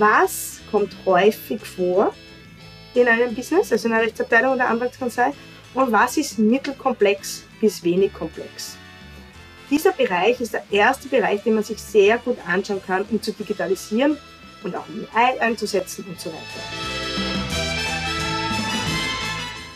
[0.00, 2.14] was kommt häufig vor
[2.94, 5.32] in einem Business, also in einer Rechtsabteilung oder Anwaltskanzlei,
[5.74, 8.76] und was ist mittelkomplex bis wenig komplex.
[9.70, 13.32] Dieser Bereich ist der erste Bereich, den man sich sehr gut anschauen kann, um zu
[13.32, 14.16] digitalisieren
[14.64, 16.40] und auch um AI einzusetzen und so weiter.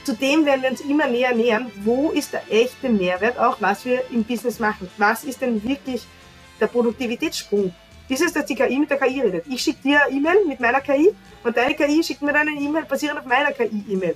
[0.04, 4.02] Zudem werden wir uns immer näher nähern, wo ist der echte Mehrwert, auch was wir
[4.10, 4.90] im Business machen.
[4.98, 6.02] Was ist denn wirklich
[6.60, 7.72] der Produktivitätssprung?
[8.06, 9.46] Ist es, dass die KI mit der KI redet?
[9.48, 11.08] Ich schicke dir eine E-Mail mit meiner KI
[11.42, 14.14] und deine KI schickt mir dann eine E-Mail basierend auf meiner KI-E-Mail.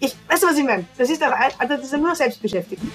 [0.00, 0.84] Weißt du, was ich meine?
[0.98, 2.90] Das ist doch also das ist nur Selbstbeschäftigung.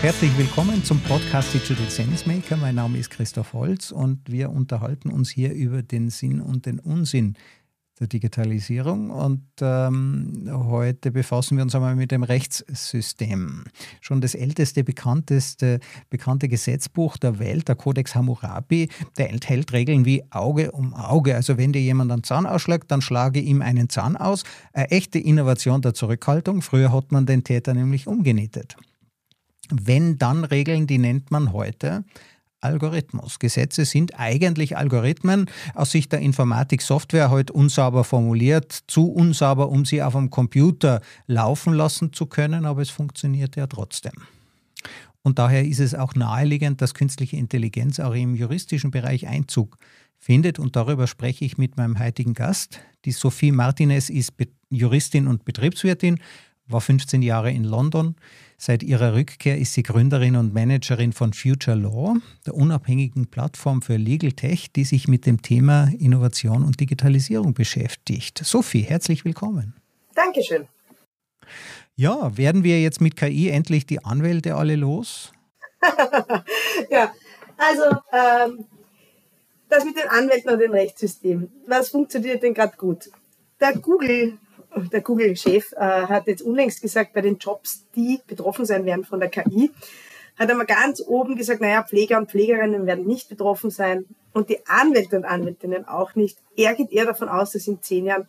[0.00, 2.56] Herzlich willkommen zum Podcast Digital Sense Maker.
[2.56, 6.78] Mein Name ist Christoph Holz und wir unterhalten uns hier über den Sinn und den
[6.78, 7.34] Unsinn
[8.00, 9.10] der Digitalisierung.
[9.10, 13.64] Und ähm, heute befassen wir uns einmal mit dem Rechtssystem.
[14.00, 20.24] Schon das älteste, bekannteste, bekannte Gesetzbuch der Welt, der Codex Hammurabi, der enthält Regeln wie
[20.30, 21.36] Auge um Auge.
[21.36, 24.42] Also wenn dir jemand einen Zahn ausschlägt, dann schlage ihm einen Zahn aus.
[24.72, 26.62] Eine echte Innovation der Zurückhaltung.
[26.62, 28.76] Früher hat man den Täter nämlich umgenietet.
[29.70, 32.04] Wenn dann Regeln, die nennt man heute
[32.64, 33.38] Algorithmus.
[33.38, 39.84] Gesetze sind eigentlich Algorithmen, aus Sicht der Informatik Software heute unsauber formuliert, zu unsauber, um
[39.84, 44.12] sie auf einem Computer laufen lassen zu können, aber es funktioniert ja trotzdem.
[45.22, 49.78] Und daher ist es auch naheliegend, dass künstliche Intelligenz auch im juristischen Bereich Einzug
[50.18, 50.58] findet.
[50.58, 52.80] Und darüber spreche ich mit meinem heutigen Gast.
[53.06, 54.34] Die Sophie Martinez ist
[54.70, 56.20] Juristin und Betriebswirtin,
[56.66, 58.16] war 15 Jahre in London,
[58.66, 62.14] Seit ihrer Rückkehr ist sie Gründerin und Managerin von Future Law,
[62.46, 68.40] der unabhängigen Plattform für Legal Tech, die sich mit dem Thema Innovation und Digitalisierung beschäftigt.
[68.42, 69.74] Sophie, herzlich willkommen.
[70.14, 70.66] Dankeschön.
[71.94, 75.30] Ja, werden wir jetzt mit KI endlich die Anwälte alle los?
[76.90, 77.12] ja,
[77.58, 78.64] also ähm,
[79.68, 81.52] das mit den Anwälten und dem Rechtssystem.
[81.66, 83.10] Was funktioniert denn gerade gut?
[83.60, 84.38] Der Google
[84.76, 89.20] der Google-Chef äh, hat jetzt unlängst gesagt, bei den Jobs, die betroffen sein werden von
[89.20, 89.70] der KI,
[90.38, 94.48] hat er mal ganz oben gesagt, naja, Pfleger und Pflegerinnen werden nicht betroffen sein und
[94.48, 96.38] die Anwälte und Anwältinnen auch nicht.
[96.56, 98.28] Er geht eher davon aus, dass in zehn Jahren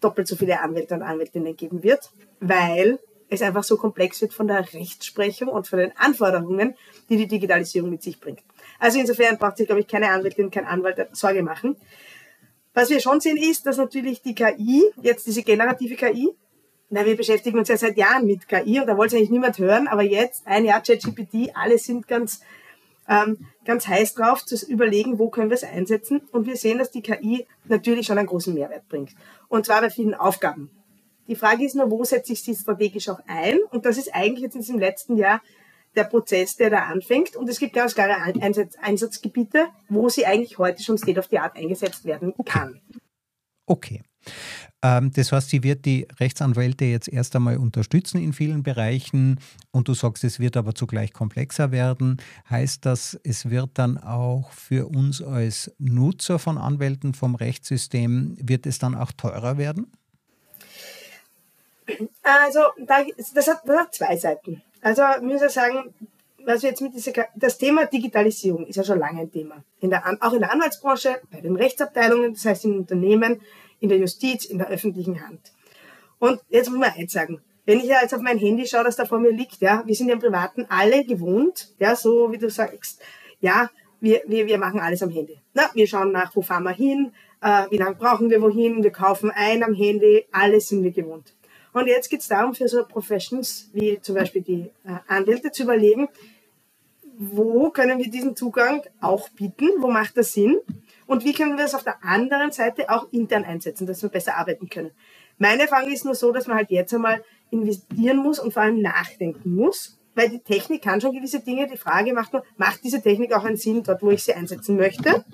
[0.00, 2.10] doppelt so viele Anwälte und Anwältinnen geben wird,
[2.40, 2.98] weil
[3.28, 6.74] es einfach so komplex wird von der Rechtsprechung und von den Anforderungen,
[7.08, 8.40] die die Digitalisierung mit sich bringt.
[8.78, 11.76] Also insofern braucht sich, glaube ich, keine Anwältin, kein Anwalt Sorge machen.
[12.74, 16.30] Was wir schon sehen ist, dass natürlich die KI, jetzt diese generative KI,
[16.88, 19.88] na, wir beschäftigen uns ja seit Jahren mit KI und da wollte eigentlich niemand hören,
[19.88, 22.40] aber jetzt ein Jahr ChatGPT, alle sind ganz,
[23.08, 26.90] ähm, ganz heiß drauf zu überlegen, wo können wir es einsetzen und wir sehen, dass
[26.90, 29.12] die KI natürlich schon einen großen Mehrwert bringt
[29.48, 30.70] und zwar bei vielen Aufgaben.
[31.28, 34.42] Die Frage ist nur, wo setze ich sie strategisch auch ein und das ist eigentlich
[34.42, 35.40] jetzt in diesem letzten Jahr
[35.94, 37.36] der Prozess, der da anfängt.
[37.36, 41.38] Und es gibt ganz klare Einsatz, Einsatzgebiete, wo sie eigentlich heute schon State of the
[41.38, 42.80] Art eingesetzt werden kann.
[43.66, 44.02] Okay.
[44.82, 49.88] Ähm, das heißt, sie wird die Rechtsanwälte jetzt erst einmal unterstützen in vielen Bereichen und
[49.88, 52.20] du sagst, es wird aber zugleich komplexer werden.
[52.50, 58.66] Heißt das, es wird dann auch für uns als Nutzer von Anwälten vom Rechtssystem, wird
[58.66, 59.92] es dann auch teurer werden?
[62.22, 62.60] Also,
[63.34, 64.62] das hat, das hat zwei Seiten.
[64.82, 65.94] Also muss ich sagen,
[66.44, 69.64] was wir jetzt mit dieser, das Thema Digitalisierung ist ja schon lange ein Thema.
[69.80, 73.40] In der, auch in der Anwaltsbranche, bei den Rechtsabteilungen, das heißt in Unternehmen,
[73.80, 75.52] in der Justiz, in der öffentlichen Hand.
[76.18, 77.40] Und jetzt muss man eins sagen.
[77.64, 79.94] Wenn ich ja jetzt auf mein Handy schaue, das da vor mir liegt, ja, wir
[79.94, 83.00] sind ja im Privaten alle gewohnt, ja, so wie du sagst,
[83.40, 85.38] ja, wir, wir, wir machen alles am Handy.
[85.54, 88.90] Na, wir schauen nach, wo fahren wir hin, äh, wie lange brauchen wir wohin, wir
[88.90, 91.34] kaufen ein am Handy, alles sind wir gewohnt.
[91.72, 95.62] Und jetzt geht es darum, für so Professions wie zum Beispiel die äh, Anwälte zu
[95.62, 96.08] überlegen,
[97.18, 100.58] wo können wir diesen Zugang auch bieten, wo macht das Sinn
[101.06, 104.36] und wie können wir es auf der anderen Seite auch intern einsetzen, dass wir besser
[104.36, 104.90] arbeiten können.
[105.38, 108.80] Meine Erfahrung ist nur so, dass man halt jetzt einmal investieren muss und vor allem
[108.80, 111.66] nachdenken muss, weil die Technik kann schon gewisse Dinge.
[111.66, 114.76] Die Frage macht nur, macht diese Technik auch einen Sinn dort, wo ich sie einsetzen
[114.76, 115.24] möchte?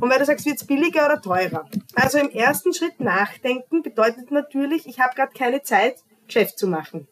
[0.00, 1.68] Und weil du sagst, wird es billiger oder teurer?
[1.94, 7.06] Also im ersten Schritt nachdenken bedeutet natürlich, ich habe gerade keine Zeit, Geschäft zu machen.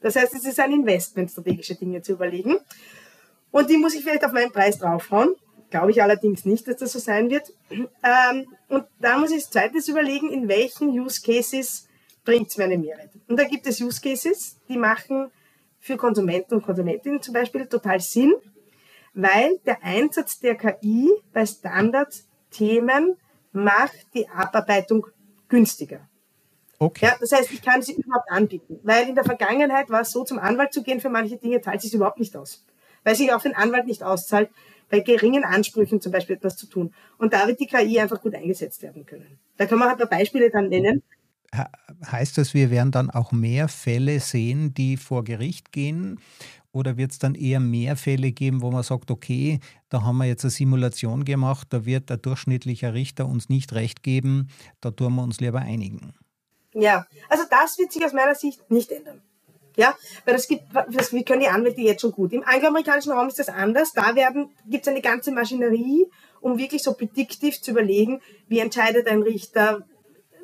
[0.00, 2.56] Das heißt, es ist ein Investment, strategische Dinge zu überlegen.
[3.50, 5.34] Und die muss ich vielleicht auf meinen Preis draufhauen.
[5.70, 7.52] Glaube ich allerdings nicht, dass das so sein wird.
[7.70, 11.86] Ähm, und da muss ich als zweites überlegen, in welchen Use Cases
[12.24, 13.10] bringt es mir einen Mehrwert.
[13.28, 15.30] Und da gibt es Use Cases, die machen
[15.80, 18.34] für Konsumenten und Konsumentinnen zum Beispiel total Sinn,
[19.14, 23.16] weil der Einsatz der KI bei Standardthemen
[23.52, 25.06] macht die Abarbeitung
[25.48, 26.08] günstiger.
[26.78, 27.06] Okay.
[27.06, 30.24] Ja, das heißt, ich kann sie überhaupt anbieten, weil in der Vergangenheit war es so,
[30.24, 32.64] zum Anwalt zu gehen für manche Dinge zahlt sich überhaupt nicht aus,
[33.04, 34.50] weil sich auch den Anwalt nicht auszahlt,
[34.88, 36.92] bei geringen Ansprüchen zum Beispiel etwas zu tun.
[37.18, 39.38] Und da wird die KI einfach gut eingesetzt werden können.
[39.56, 41.02] Da kann man halt ein paar Beispiele dann nennen.
[41.52, 46.20] Heißt das, wir werden dann auch mehr Fälle sehen, die vor Gericht gehen?
[46.72, 49.58] Oder wird es dann eher mehr Fälle geben, wo man sagt, okay,
[49.88, 54.04] da haben wir jetzt eine Simulation gemacht, da wird der durchschnittliche Richter uns nicht recht
[54.04, 54.48] geben,
[54.80, 56.14] da tun wir uns lieber einigen?
[56.72, 59.20] Ja, also das wird sich aus meiner Sicht nicht ändern.
[59.76, 62.32] Ja, weil das gibt, das, wir können die Anwälte jetzt schon gut.
[62.32, 63.92] Im angloamerikanischen Raum ist das anders.
[63.92, 64.12] Da
[64.66, 66.06] gibt es eine ganze Maschinerie,
[66.40, 69.86] um wirklich so prediktiv zu überlegen, wie entscheidet ein Richter,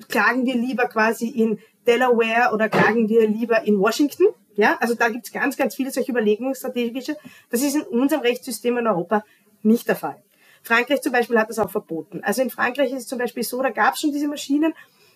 [0.09, 4.27] klagen wir lieber quasi in Delaware oder klagen wir lieber in Washington.
[4.55, 7.17] Ja, also da gibt es ganz, ganz viele solche Überlegungsstrategische.
[7.51, 9.25] Das ist in unserem Rechtssystem in Europa
[9.63, 10.23] nicht der Fall.
[10.63, 12.23] Frankreich zum Beispiel hat das auch verboten.
[12.25, 14.75] Also in Frankreich ist es zum Beispiel so, da gab es schon diese Maschinen,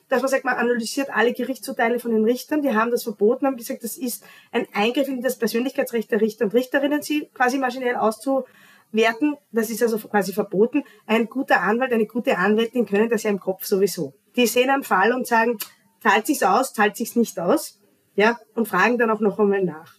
[0.09, 2.63] dass man sagt, man analysiert alle Gerichtsurteile von den Richtern.
[2.63, 6.45] Die haben das verboten, haben gesagt, das ist ein Eingriff in das Persönlichkeitsrecht der Richter
[6.45, 9.37] und Richterinnen, sie quasi maschinell auszuwerten.
[9.53, 10.85] Das ist also quasi verboten.
[11.07, 14.15] Ein guter Anwalt, eine gute Anwältin können das ja im Kopf sowieso.
[14.37, 15.59] Die sehen einen Fall und sagen,
[16.01, 17.81] zahlt sich's aus, zahlt sich's nicht aus,
[18.15, 19.95] ja, und fragen dann auch noch einmal nach.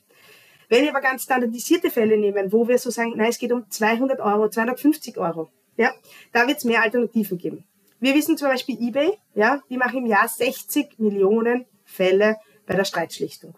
[0.70, 3.70] Wenn wir aber ganz standardisierte Fälle nehmen, wo wir so sagen, nein, es geht um
[3.70, 5.92] 200 Euro, 250 Euro, ja,
[6.32, 7.66] da wird es mehr Alternativen geben.
[8.00, 12.86] Wir wissen zum Beispiel eBay, ja, die machen im Jahr 60 Millionen Fälle bei der
[12.86, 13.56] Streitschlichtung.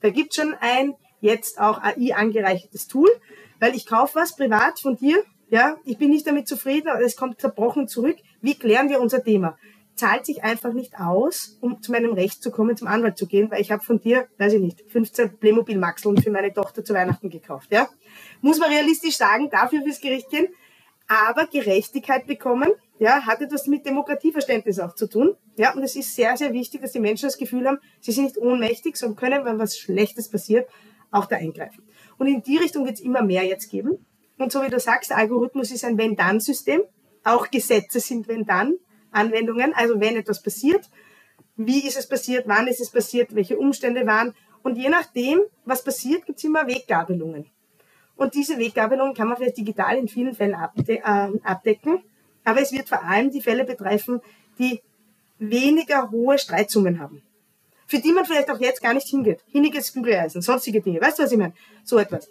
[0.00, 3.10] Da gibt schon ein jetzt auch AI angereichertes Tool,
[3.58, 7.40] weil ich kaufe was privat von dir, ja, ich bin nicht damit zufrieden, es kommt
[7.40, 8.16] zerbrochen zurück.
[8.40, 9.58] Wie klären wir unser Thema?
[9.96, 13.50] Zahlt sich einfach nicht aus, um zu meinem Recht zu kommen, zum Anwalt zu gehen,
[13.50, 16.94] weil ich habe von dir, weiß ich nicht, 15 Playmobil Maxeln für meine Tochter zu
[16.94, 17.88] Weihnachten gekauft, ja.
[18.40, 20.48] Muss man realistisch sagen, dafür fürs Gericht gehen,
[21.06, 25.36] aber Gerechtigkeit bekommen, ja, hat etwas mit Demokratieverständnis auch zu tun.
[25.56, 28.24] Ja, und es ist sehr, sehr wichtig, dass die Menschen das Gefühl haben, sie sind
[28.24, 30.68] nicht ohnmächtig, sondern können, wenn was Schlechtes passiert,
[31.10, 31.84] auch da eingreifen.
[32.18, 34.04] Und in die Richtung wird es immer mehr jetzt geben.
[34.38, 36.82] Und so wie du sagst, der Algorithmus ist ein Wenn-Dann-System.
[37.24, 38.28] Auch Gesetze sind
[39.14, 39.74] Wenn-Dann-Anwendungen.
[39.74, 40.88] Also wenn etwas passiert,
[41.56, 44.34] wie ist es passiert, wann ist es passiert, welche Umstände waren.
[44.62, 47.46] Und je nachdem, was passiert, gibt es immer Weggabelungen.
[48.16, 50.54] Und diese Weggabelungen kann man vielleicht digital in vielen Fällen
[50.86, 51.00] äh,
[51.42, 52.02] abdecken.
[52.44, 54.20] Aber es wird vor allem die Fälle betreffen,
[54.58, 54.80] die
[55.38, 57.22] weniger hohe Streitsummen haben.
[57.86, 59.40] Für die man vielleicht auch jetzt gar nicht hingeht.
[59.48, 61.00] Hinniges Bügeleisen, sonstige Dinge.
[61.00, 61.54] Weißt du, was ich meine?
[61.84, 62.30] So etwas.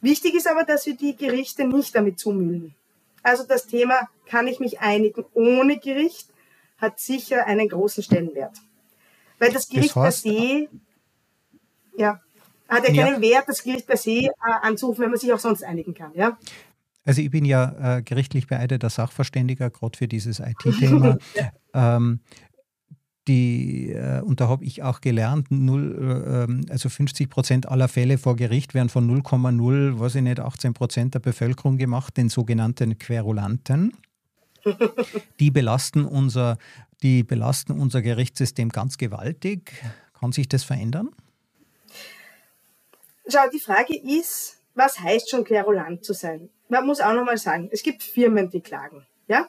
[0.00, 2.74] Wichtig ist aber, dass wir die Gerichte nicht damit zumüllen.
[3.24, 6.28] Also das Thema, kann ich mich einigen ohne Gericht,
[6.76, 8.58] hat sicher einen großen Stellenwert.
[9.38, 10.68] Weil das Gericht das heißt, per se,
[11.96, 12.20] ja,
[12.68, 13.30] hat ja keinen ja.
[13.30, 14.30] Wert, das Gericht per se äh,
[14.62, 16.12] anzurufen, wenn man sich auch sonst einigen kann.
[16.14, 16.38] Ja?
[17.06, 21.18] Also ich bin ja äh, gerichtlich beeideter Sachverständiger, gerade für dieses IT-Thema.
[21.34, 21.50] ja.
[21.96, 22.20] ähm,
[23.28, 28.18] die, äh, und da habe ich auch gelernt, null, äh, also 50 Prozent aller Fälle
[28.18, 32.98] vor Gericht werden von 0,0, weiß ich nicht, 18 Prozent der Bevölkerung gemacht, den sogenannten
[32.98, 33.96] Querulanten.
[35.40, 36.58] Die belasten unser,
[37.02, 39.72] die belasten unser Gerichtssystem ganz gewaltig.
[40.18, 41.10] Kann sich das verändern?
[43.28, 46.50] Schau, die Frage ist, was heißt schon querulant zu sein?
[46.68, 49.06] Man muss auch nochmal sagen, es gibt Firmen, die klagen.
[49.28, 49.48] Ja?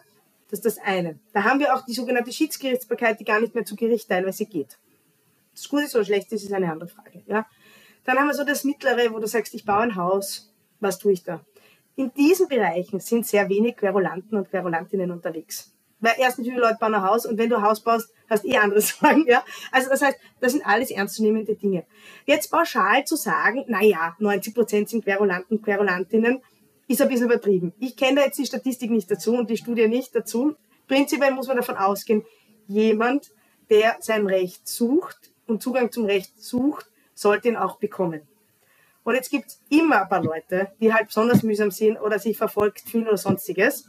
[0.56, 1.19] Das ist das eine.
[1.34, 4.78] Da haben wir auch die sogenannte Schiedsgerichtsbarkeit, die gar nicht mehr zu Gericht teilweise geht.
[5.54, 7.24] Das gut ist oder schlecht ist, ist eine andere Frage.
[7.26, 7.45] Ja?
[8.06, 10.54] Dann haben wir so das Mittlere, wo du sagst, ich baue ein Haus.
[10.80, 11.44] Was tue ich da?
[11.97, 15.74] In diesen Bereichen sind sehr wenig Querulanten und Querulantinnen unterwegs.
[16.00, 18.80] Weil erstens, viele Leute bauen ein Haus und wenn du Haus baust, hast eh andere
[18.81, 19.44] Sorgen, ja.
[19.74, 21.85] Also das heißt, das sind alles ernstzunehmende Dinge.
[22.26, 26.42] Jetzt pauschal zu sagen, na ja, 90 Prozent sind Querulanten, Querulantinnen,
[26.87, 27.73] ist ein bisschen übertrieben.
[27.80, 30.56] Ich kenne da jetzt die Statistik nicht dazu und die Studie nicht dazu.
[30.87, 32.23] Prinzipiell muss man davon ausgehen,
[32.68, 33.31] jemand,
[33.69, 38.21] der sein Recht sucht und Zugang zum Recht sucht, sollte ihn auch bekommen.
[39.04, 42.81] Und jetzt gibt's immer ein paar Leute, die halt besonders mühsam sind oder sich verfolgt
[42.81, 43.87] fühlen oder sonstiges.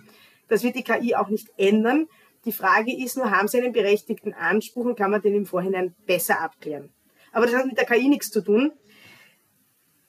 [0.48, 2.06] Das wird die KI auch nicht ändern.
[2.44, 5.94] Die Frage ist nur, haben sie einen berechtigten Anspruch und kann man den im Vorhinein
[6.06, 6.90] besser abklären?
[7.32, 8.72] Aber das hat mit der KI nichts zu tun.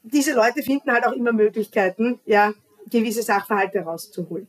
[0.04, 2.54] Diese Leute finden halt auch immer Möglichkeiten, ja,
[2.90, 4.48] gewisse Sachverhalte rauszuholen.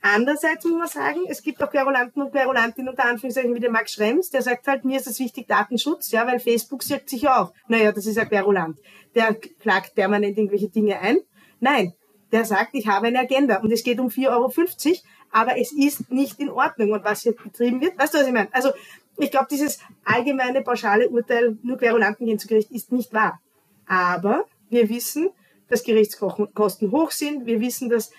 [0.00, 3.92] Andererseits muss man sagen, es gibt auch Querulanten und Querulantinnen unter Anführungszeichen wie der Max
[3.92, 7.42] Schrems, der sagt halt, mir ist das wichtig, Datenschutz, ja, weil Facebook sagt sich ja
[7.42, 8.78] auch, naja, das ist ein Querulant.
[9.16, 11.18] Der klagt permanent irgendwelche Dinge ein.
[11.58, 11.94] Nein,
[12.30, 14.52] der sagt, ich habe eine Agenda und es geht um 4,50 Euro,
[15.32, 17.98] aber es ist nicht in Ordnung und was hier betrieben wird.
[17.98, 18.48] Weißt du, was ich meine?
[18.52, 18.70] Also
[19.18, 23.40] ich glaube, dieses allgemeine, pauschale Urteil, nur Querulanten gehen zu Gericht, ist nicht wahr.
[23.86, 25.30] Aber wir wissen,
[25.68, 27.46] dass Gerichtskosten hoch sind.
[27.46, 28.10] Wir wissen, dass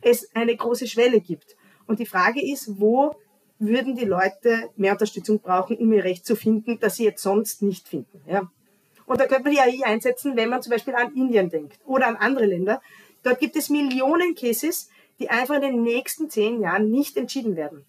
[0.00, 1.56] es eine große Schwelle gibt.
[1.86, 3.16] Und die Frage ist, wo
[3.58, 7.62] würden die Leute mehr Unterstützung brauchen, um ihr Recht zu finden, das sie jetzt sonst
[7.62, 8.22] nicht finden.
[8.26, 8.50] Ja?
[9.06, 12.06] Und da könnte man die AI einsetzen, wenn man zum Beispiel an Indien denkt oder
[12.06, 12.80] an andere Länder,
[13.22, 14.88] Dort gibt es Millionen Cases,
[15.18, 17.84] die einfach in den nächsten zehn Jahren nicht entschieden werden.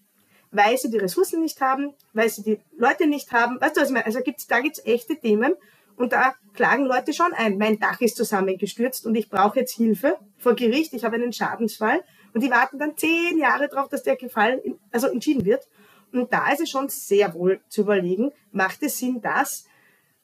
[0.50, 3.60] Weil sie die Ressourcen nicht haben, weil sie die Leute nicht haben.
[3.60, 4.06] Weißt du, was ich meine?
[4.06, 5.54] Also gibt's, da gibt's echte Themen
[6.00, 7.58] und da klagen Leute schon ein.
[7.58, 10.94] Mein Dach ist zusammengestürzt und ich brauche jetzt Hilfe vor Gericht.
[10.94, 12.02] Ich habe einen Schadensfall
[12.32, 15.68] und die warten dann zehn Jahre darauf, dass der Fall also entschieden wird.
[16.12, 19.66] Und da ist es schon sehr wohl zu überlegen, macht es Sinn, das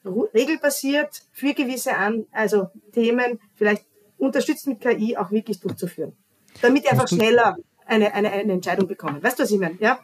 [0.03, 3.85] regelbasiert für gewisse An also Themen vielleicht
[4.17, 6.17] unterstützt mit KI auch wirklich durchzuführen.
[6.61, 7.55] Damit die einfach schneller
[7.85, 9.21] eine, eine, eine Entscheidung bekommen.
[9.21, 9.77] Weißt du, was ich meine?
[9.79, 9.99] Ja?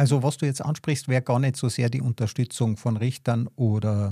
[0.00, 4.08] Also was du jetzt ansprichst, wäre gar nicht so sehr die Unterstützung von Richtern oder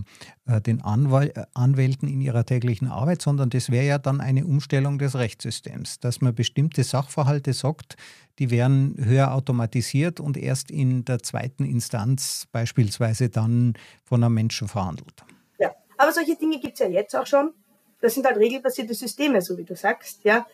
[0.47, 4.45] äh, den Anwal äh, Anwälten in ihrer täglichen Arbeit, sondern das wäre ja dann eine
[4.45, 7.97] Umstellung des Rechtssystems, dass man bestimmte Sachverhalte sagt,
[8.39, 13.73] die werden höher automatisiert und erst in der zweiten Instanz beispielsweise dann
[14.05, 15.25] von einem Menschen verhandelt.
[15.59, 17.55] Ja, aber solche Dinge gibt es ja jetzt auch schon.
[18.03, 20.23] Das sind halt regelbasierte Systeme, so wie du sagst.
[20.23, 20.47] Ja,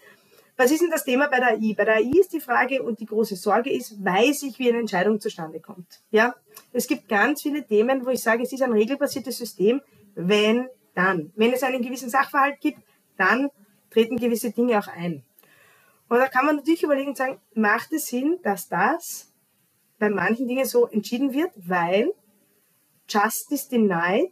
[0.56, 1.74] was ist denn das Thema bei der AI?
[1.76, 4.78] Bei der AI ist die Frage und die große Sorge ist, weiß ich, wie eine
[4.78, 6.00] Entscheidung zustande kommt?
[6.10, 6.34] Ja,
[6.72, 9.80] es gibt ganz viele Themen, wo ich sage, es ist ein regelbasiertes System,
[10.14, 11.32] wenn, dann.
[11.34, 12.78] Wenn es einen gewissen Sachverhalt gibt,
[13.16, 13.50] dann
[13.90, 15.24] treten gewisse Dinge auch ein.
[16.08, 19.32] Und da kann man natürlich überlegen und sagen, macht es Sinn, dass das
[19.98, 22.12] bei manchen Dingen so entschieden wird, weil
[23.08, 24.30] Justice denied,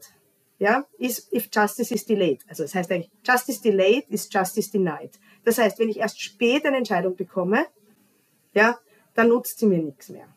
[0.58, 2.42] ja, is if justice is delayed.
[2.48, 5.18] Also das heißt eigentlich, Justice delayed is justice denied.
[5.44, 7.66] Das heißt, wenn ich erst spät eine Entscheidung bekomme,
[8.54, 8.78] ja,
[9.14, 10.28] dann nutzt sie mir nichts mehr.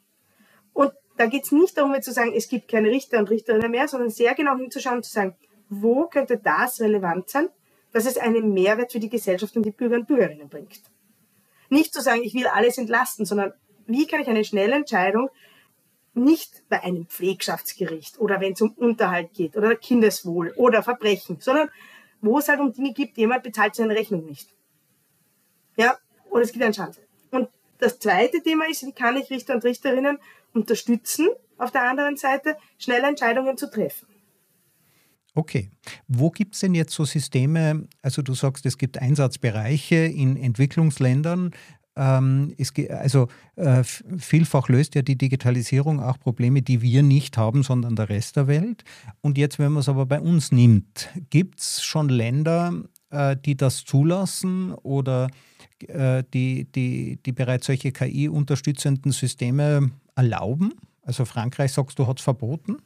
[0.74, 3.88] Und da geht es nicht darum, zu sagen, es gibt keine Richter und Richterinnen mehr,
[3.88, 5.36] sondern sehr genau hinzuschauen und zu sagen,
[5.70, 7.50] wo könnte das relevant sein,
[7.92, 10.82] dass es einen Mehrwert für die Gesellschaft und die Bürger und Bürgerinnen bringt.
[11.70, 13.54] Nicht zu sagen, ich will alles entlasten, sondern
[13.88, 15.30] wie kann ich eine schnelle Entscheidung
[16.14, 21.70] nicht bei einem Pflegschaftsgericht oder wenn es um Unterhalt geht oder Kindeswohl oder Verbrechen, sondern
[22.22, 24.55] wo es halt um Dinge gibt, jemand bezahlt seine Rechnung nicht.
[25.78, 25.98] Ja,
[26.30, 27.02] und es gibt eine Chance.
[27.32, 30.18] Und das zweite Thema ist, wie kann ich Richter und Richterinnen
[30.54, 31.28] unterstützen,
[31.58, 34.08] auf der anderen Seite schnelle Entscheidungen zu treffen.
[35.36, 35.70] Okay.
[36.08, 37.88] Wo gibt es denn jetzt so Systeme?
[38.02, 41.52] Also du sagst, es gibt Einsatzbereiche in Entwicklungsländern.
[41.98, 47.64] Ähm, es, also äh, vielfach löst ja die Digitalisierung auch Probleme, die wir nicht haben,
[47.64, 48.84] sondern der Rest der Welt.
[49.22, 52.74] Und jetzt, wenn man es aber bei uns nimmt, gibt es schon Länder,
[53.10, 55.30] äh, die das zulassen oder
[55.88, 60.74] äh, die, die, die bereits solche KI-unterstützenden Systeme erlauben?
[61.02, 62.78] Also Frankreich, sagst du, hat es verboten?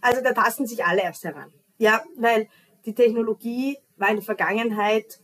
[0.00, 1.52] Also da tasten sich alle erst heran.
[1.78, 2.48] Ja, weil
[2.84, 5.20] die Technologie war in der Vergangenheit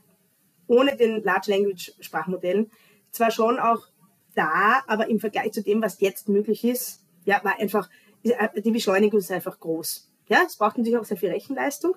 [0.69, 2.71] ohne den Large Language Sprachmodellen
[3.11, 3.89] zwar schon auch
[4.35, 7.91] da, aber im Vergleich zu dem, was jetzt möglich ist, ja, war einfach,
[8.23, 10.11] die Beschleunigung ist einfach groß.
[10.29, 11.97] Ja, es braucht natürlich auch sehr viel Rechenleistung.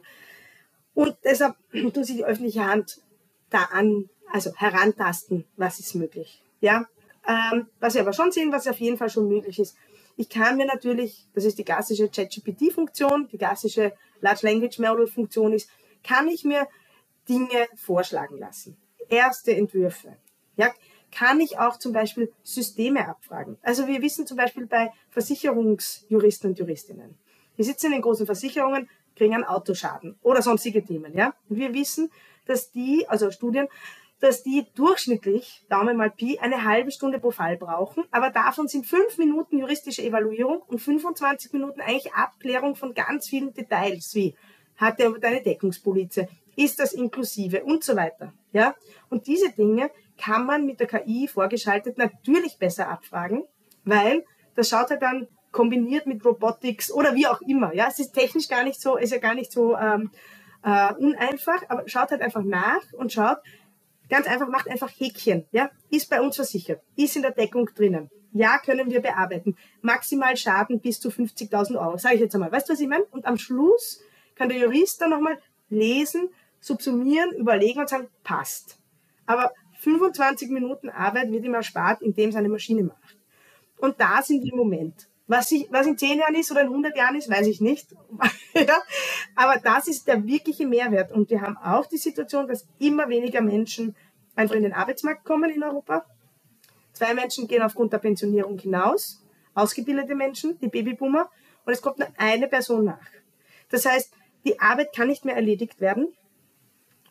[0.94, 3.02] Und deshalb tut sich die öffentliche Hand
[3.50, 6.44] da an, also herantasten, was ist möglich.
[6.62, 6.86] Ja,
[7.28, 9.76] ähm, was wir aber schon sehen, was auf jeden Fall schon möglich ist.
[10.18, 15.70] Ich kann mir natürlich, das ist die klassische ChatGPT-Funktion, die klassische Large Language Model-Funktion ist,
[16.04, 16.68] kann ich mir
[17.28, 18.78] Dinge vorschlagen lassen.
[19.10, 20.18] Erste Entwürfe.
[20.58, 20.74] Ja,
[21.12, 23.58] kann ich auch zum Beispiel Systeme abfragen.
[23.62, 27.18] Also wir wissen zum Beispiel bei Versicherungsjuristen und Juristinnen.
[27.58, 28.90] Die sitzen in großen Versicherungen,
[29.22, 31.16] kriegen einen Autoschaden oder sonstige Themen.
[31.16, 31.36] Ja?
[31.48, 32.10] Und wir wissen,
[32.48, 33.68] dass die, also Studien,
[34.20, 38.04] dass die durchschnittlich, Daumen mal Pi, eine halbe Stunde pro Fall brauchen.
[38.10, 43.54] Aber davon sind fünf Minuten juristische Evaluierung und 25 Minuten eigentlich Abklärung von ganz vielen
[43.54, 44.36] Details, wie
[44.78, 48.34] hat er deine Deckungspolize, ist das inklusive und so weiter.
[48.54, 48.74] Ja?
[49.12, 53.44] Und diese Dinge kann man mit der KI vorgeschaltet natürlich besser abfragen,
[53.86, 54.26] weil
[54.56, 57.74] das schaut halt dann kombiniert mit Robotics oder wie auch immer.
[57.74, 60.12] Ja, es ist technisch gar nicht so, ist ja gar nicht so ähm,
[60.64, 63.40] äh, uneinfach, aber schaut halt einfach nach und schaut,
[64.12, 65.46] Ganz einfach, macht einfach Häkchen.
[65.54, 65.72] Ja?
[65.90, 68.10] Ist bei uns versichert, ist in der Deckung drinnen.
[68.34, 69.56] Ja, können wir bearbeiten.
[69.82, 72.52] Maximal Schaden bis zu 50.000 Euro, sage ich jetzt einmal.
[72.52, 73.06] Weißt du, was ich meine?
[73.06, 74.02] Und am Schluss
[74.36, 75.40] kann der Jurist dann nochmal
[75.70, 76.28] lesen,
[76.60, 78.78] subsumieren, überlegen und sagen, passt.
[79.26, 83.18] Aber 25 Minuten Arbeit wird ihm erspart, indem seine Maschine macht.
[83.78, 85.08] Und da sind wir im Moment.
[85.32, 87.96] Was, ich, was in 10 Jahren ist oder in 100 Jahren ist, weiß ich nicht.
[88.54, 88.82] ja?
[89.34, 91.14] Aber das ist der wirkliche Mehrwert.
[91.14, 93.96] Und wir haben auch die Situation, dass immer weniger Menschen
[94.36, 96.06] einfach in den Arbeitsmarkt kommen in Europa.
[96.92, 99.24] Zwei Menschen gehen aufgrund der Pensionierung hinaus,
[99.54, 101.30] ausgebildete Menschen, die Babyboomer,
[101.64, 103.08] und es kommt nur eine Person nach.
[103.70, 106.10] Das heißt, die Arbeit kann nicht mehr erledigt werden.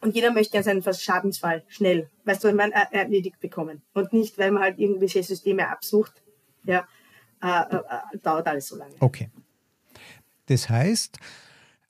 [0.02, 3.80] Und jeder möchte ja seinen Schadensfall schnell, weißt du, man erledigt bekommen.
[3.94, 6.22] Und nicht, weil man halt irgendwelche Systeme absucht.
[6.64, 6.86] Ja,
[7.40, 8.94] äh, dauert alles so lange.
[9.00, 9.30] Okay.
[10.46, 11.18] Das heißt,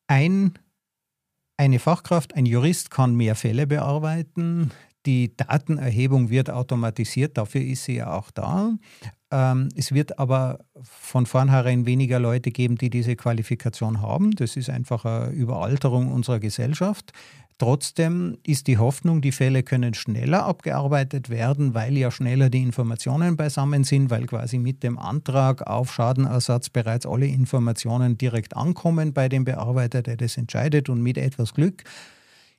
[0.06, 0.58] ein,
[1.56, 4.70] eine Fachkraft, ein Jurist kann mehr Fälle bearbeiten,
[5.06, 8.74] die Datenerhebung wird automatisiert, dafür ist sie ja auch da.
[9.30, 14.32] Ähm, es wird aber von vornherein weniger Leute geben, die diese Qualifikation haben.
[14.32, 17.12] Das ist einfach eine Überalterung unserer Gesellschaft.
[17.60, 23.36] Trotzdem ist die Hoffnung, die Fälle können schneller abgearbeitet werden, weil ja schneller die Informationen
[23.36, 29.28] beisammen sind, weil quasi mit dem Antrag auf Schadenersatz bereits alle Informationen direkt ankommen bei
[29.28, 30.88] dem Bearbeiter, der das entscheidet.
[30.88, 31.84] Und mit etwas Glück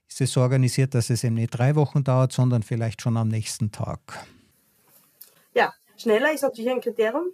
[0.08, 3.27] ist es so organisiert, dass es eben nicht drei Wochen dauert, sondern vielleicht schon am
[3.27, 4.24] nächsten Tag.
[5.55, 7.25] Ja, schneller ist natürlich ein Kriterium.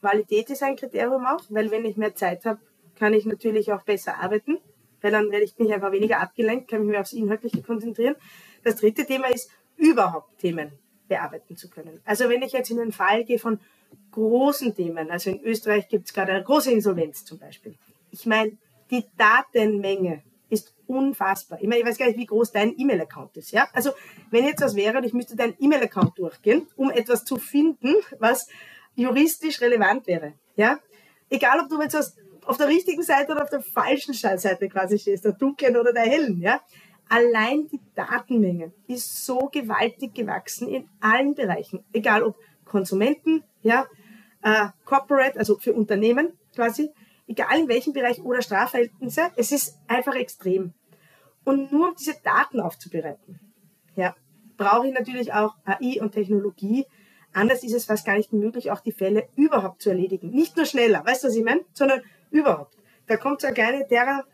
[0.00, 2.60] Qualität ist ein Kriterium auch, weil wenn ich mehr Zeit habe,
[2.96, 4.58] kann ich natürlich auch besser arbeiten
[5.04, 8.16] weil dann werde ich mich einfach weniger abgelenkt, kann mich mehr aufs Inhaltliche konzentrieren.
[8.62, 10.72] Das dritte Thema ist, überhaupt Themen
[11.08, 12.00] bearbeiten zu können.
[12.06, 13.60] Also wenn ich jetzt in den Fall gehe von
[14.12, 17.74] großen Themen, also in Österreich gibt es gerade eine große Insolvenz zum Beispiel.
[18.10, 18.56] Ich meine,
[18.90, 21.58] die Datenmenge ist unfassbar.
[21.60, 23.50] Ich meine, ich weiß gar nicht, wie groß dein E-Mail-Account ist.
[23.50, 23.68] Ja?
[23.74, 23.90] Also
[24.30, 28.48] wenn jetzt was wäre und ich müsste deinen E-Mail-Account durchgehen, um etwas zu finden, was
[28.94, 30.32] juristisch relevant wäre.
[30.56, 30.78] Ja?
[31.28, 34.98] Egal, ob du jetzt was auf der richtigen Seite oder auf der falschen Seite quasi
[34.98, 36.60] stehst, der dunklen oder der hellen, ja.
[37.08, 43.86] Allein die Datenmenge ist so gewaltig gewachsen in allen Bereichen, egal ob Konsumenten, ja,
[44.42, 46.90] äh, Corporate, also für Unternehmen quasi,
[47.26, 50.72] egal in welchem Bereich oder Strafverhältnisse, es ist einfach extrem.
[51.44, 53.38] Und nur um diese Daten aufzubereiten,
[53.96, 54.14] ja,
[54.56, 56.86] brauche ich natürlich auch AI und Technologie.
[57.32, 60.30] Anders ist es fast gar nicht möglich, auch die Fälle überhaupt zu erledigen.
[60.30, 61.62] Nicht nur schneller, weißt du, was ich meine?
[61.72, 62.02] Sondern
[62.34, 62.76] überhaupt.
[63.06, 64.24] Da kommt so eine kleine Terra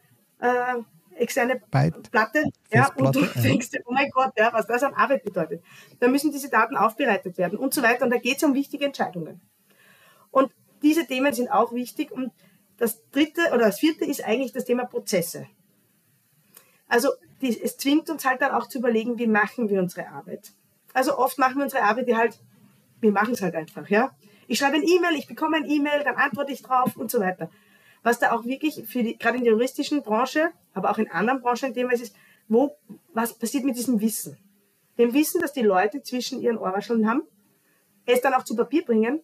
[0.41, 0.77] äh,
[1.17, 2.11] externe Byte.
[2.11, 5.63] Platte, ja, und du denkst, oh mein Gott, ja, was das an Arbeit bedeutet.
[5.99, 8.05] Da müssen diese Daten aufbereitet werden und so weiter.
[8.05, 9.41] Und da geht es um wichtige Entscheidungen.
[10.31, 10.53] Und
[10.83, 12.11] diese Themen sind auch wichtig.
[12.11, 12.33] Und
[12.79, 15.47] das dritte oder das vierte ist eigentlich das Thema Prozesse.
[16.89, 17.11] Also
[17.43, 20.53] die, es zwingt uns halt dann auch zu überlegen, wie machen wir unsere Arbeit.
[20.93, 22.41] Also oft machen wir unsere Arbeit, die halt,
[23.01, 24.11] wir machen es halt einfach, ja.
[24.49, 27.51] Ich schreibe ein E-Mail, ich bekomme ein E-Mail, dann antworte ich drauf und so weiter
[28.03, 31.41] was da auch wirklich für die, gerade in der juristischen Branche, aber auch in anderen
[31.41, 32.17] Branchen ein Thema ist, ist,
[32.49, 32.77] wo,
[33.13, 34.37] was passiert mit diesem Wissen?
[34.99, 37.23] Dem Wissen, dass die Leute zwischen ihren Ohrwascheln haben,
[38.07, 39.21] es dann auch zu Papier bringen,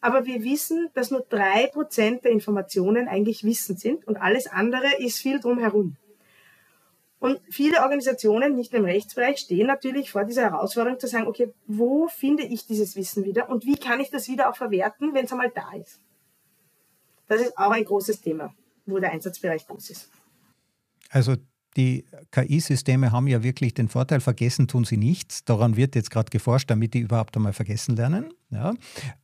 [0.00, 4.86] aber wir wissen, dass nur drei Prozent der Informationen eigentlich Wissen sind und alles andere
[4.98, 5.96] ist viel drumherum.
[7.18, 11.52] Und viele Organisationen, nicht nur im Rechtsbereich, stehen natürlich vor dieser Herausforderung zu sagen, okay,
[11.66, 15.24] wo finde ich dieses Wissen wieder und wie kann ich das wieder auch verwerten, wenn
[15.24, 16.00] es einmal da ist?
[17.28, 18.54] Das ist auch ein großes Thema,
[18.86, 20.10] wo der Einsatzbereich groß ist.
[21.10, 21.36] Also
[21.76, 25.44] die KI-Systeme haben ja wirklich den Vorteil, vergessen tun sie nichts.
[25.44, 28.32] Daran wird jetzt gerade geforscht, damit die überhaupt einmal vergessen lernen.
[28.50, 28.74] Ja?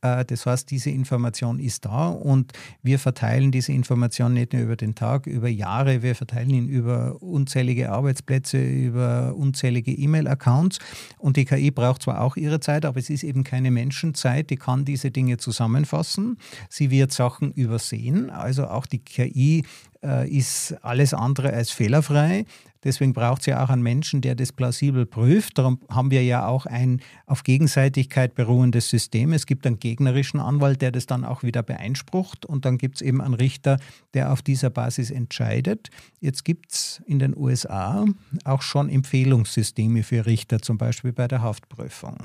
[0.01, 4.75] Äh, das heißt, diese Information ist da und wir verteilen diese Information nicht nur über
[4.75, 10.79] den Tag, über Jahre, wir verteilen ihn über unzählige Arbeitsplätze, über unzählige E-Mail-Accounts
[11.17, 14.57] und die KI braucht zwar auch ihre Zeit, aber es ist eben keine Menschenzeit, die
[14.57, 16.37] kann diese Dinge zusammenfassen.
[16.69, 19.63] Sie wird Sachen übersehen, also auch die KI
[20.03, 22.45] äh, ist alles andere als fehlerfrei.
[22.83, 25.57] Deswegen braucht es ja auch einen Menschen, der das plausibel prüft.
[25.57, 29.33] Darum haben wir ja auch ein auf Gegenseitigkeit beruhendes System.
[29.33, 32.45] Es gibt einen gegnerischen Anwalt, der das dann auch wieder beeinsprucht.
[32.45, 33.79] Und dann gibt es eben einen Richter,
[34.13, 35.89] der auf dieser Basis entscheidet.
[36.19, 38.05] Jetzt gibt es in den USA
[38.43, 42.17] auch schon Empfehlungssysteme für Richter, zum Beispiel bei der Haftprüfung.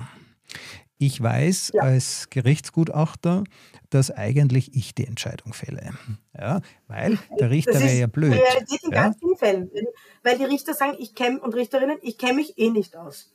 [0.99, 1.83] Ich weiß ja.
[1.83, 3.45] als Gerichtsgutachter,
[3.89, 5.93] dass eigentlich ich die Entscheidung fälle.
[6.37, 8.33] Ja, weil der Richter wäre ja blöd.
[8.33, 9.03] Das ist Realität in ja?
[9.03, 9.71] ganz vielen Fällen.
[10.25, 13.33] Weil die Richter sagen, ich kenne und Richterinnen, ich kenne mich eh nicht aus.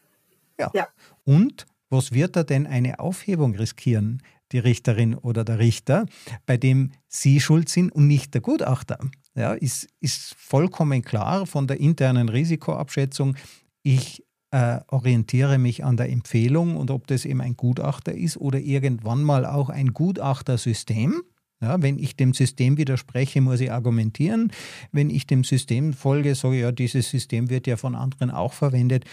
[0.60, 0.72] Ja.
[0.74, 0.88] ja.
[1.24, 4.22] Und was wird da denn eine Aufhebung riskieren,
[4.52, 6.06] die Richterin oder der Richter,
[6.46, 9.00] bei dem Sie schuld sind und nicht der Gutachter?
[9.36, 13.36] Ja, ist, ist vollkommen klar von der internen Risikoabschätzung.
[13.84, 14.24] Ich
[14.54, 19.24] äh, orientiere mich an der Empfehlung und ob das eben ein Gutachter ist oder irgendwann
[19.24, 21.24] mal auch ein Gutachtersystem.
[21.60, 24.52] Ja, wenn ich dem System widerspreche, muss ich argumentieren.
[24.92, 28.54] Wenn ich dem System folge, sage ich, ja, dieses System wird ja von anderen auch
[28.54, 29.06] verwendet.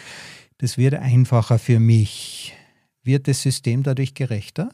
[0.59, 2.55] Das wird einfacher für mich.
[3.03, 4.69] Wird das System dadurch gerechter?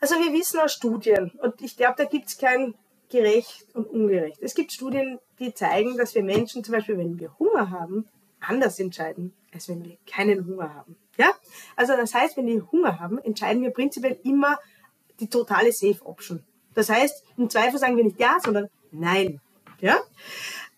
[0.00, 2.74] Also wir wissen aus Studien, und ich glaube, da gibt es kein
[3.08, 4.38] gerecht und ungerecht.
[4.40, 8.06] Es gibt Studien, die zeigen, dass wir Menschen zum Beispiel, wenn wir Hunger haben,
[8.40, 10.96] anders entscheiden, als wenn wir keinen Hunger haben.
[11.16, 11.32] Ja?
[11.76, 14.58] Also das heißt, wenn wir Hunger haben, entscheiden wir prinzipiell immer
[15.20, 16.42] die totale Safe Option.
[16.74, 19.40] Das heißt, im Zweifel sagen wir nicht ja, sondern nein.
[19.80, 19.98] Ja?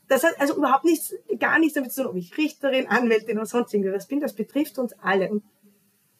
[0.09, 3.47] Das hat also überhaupt nichts, gar nichts damit zu tun, ob ich Richterin, Anwältin oder
[3.47, 4.21] sonst irgendwas bin.
[4.21, 5.31] Das betrifft uns alle.
[5.31, 5.43] Und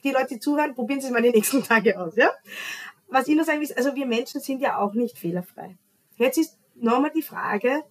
[0.05, 2.17] die Leute, die zuhören, probieren Sie es mal die nächsten Tage aus.
[2.17, 2.31] Ja?
[3.09, 5.77] Was ich nur sagen will, ist, also wir Menschen sind ja auch nicht fehlerfrei.
[6.17, 7.83] Jetzt ist nochmal die Frage,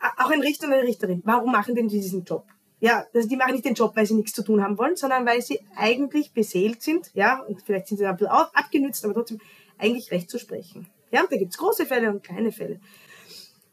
[0.00, 2.46] auch ein Richter und eine Richterin, warum machen denn die diesen Job?
[2.80, 5.26] ja, also die machen nicht den Job, weil sie nichts zu tun haben wollen, sondern
[5.26, 9.40] weil sie eigentlich beseelt sind, ja, und vielleicht sind sie ein bisschen abgenützt, aber trotzdem
[9.78, 10.88] eigentlich recht zu sprechen.
[11.10, 12.80] Ja, da gibt's große Fälle und kleine Fälle.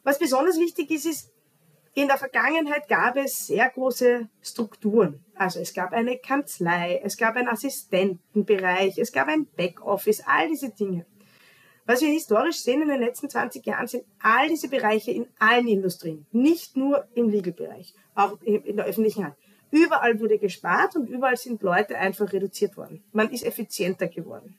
[0.04, 1.32] Was besonders wichtig ist, ist,
[1.94, 5.24] in der Vergangenheit gab es sehr große Strukturen.
[5.36, 10.72] Also es gab eine Kanzlei, es gab einen Assistentenbereich, es gab ein Backoffice, all diese
[10.72, 11.06] Dinge.
[11.86, 15.68] Was wir historisch sehen in den letzten 20 Jahren sind all diese Bereiche in allen
[15.68, 19.36] Industrien, nicht nur im Legal-Bereich, auch in der öffentlichen Hand.
[19.70, 23.04] Überall wurde gespart und überall sind Leute einfach reduziert worden.
[23.12, 24.58] Man ist effizienter geworden.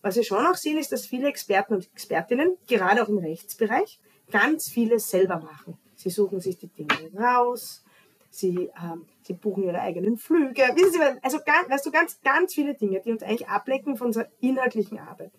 [0.00, 4.00] Was wir schon auch sehen, ist, dass viele Experten und Expertinnen, gerade auch im Rechtsbereich,
[4.30, 5.78] ganz vieles selber machen.
[5.94, 7.84] Sie suchen sich die Dinge raus,
[8.30, 10.62] sie, ähm, sie buchen ihre eigenen Flüge.
[10.74, 14.08] Wissen Sie, also ganz, weißt du, ganz, ganz viele Dinge, die uns eigentlich ablenken von
[14.08, 15.30] unserer inhaltlichen Arbeit.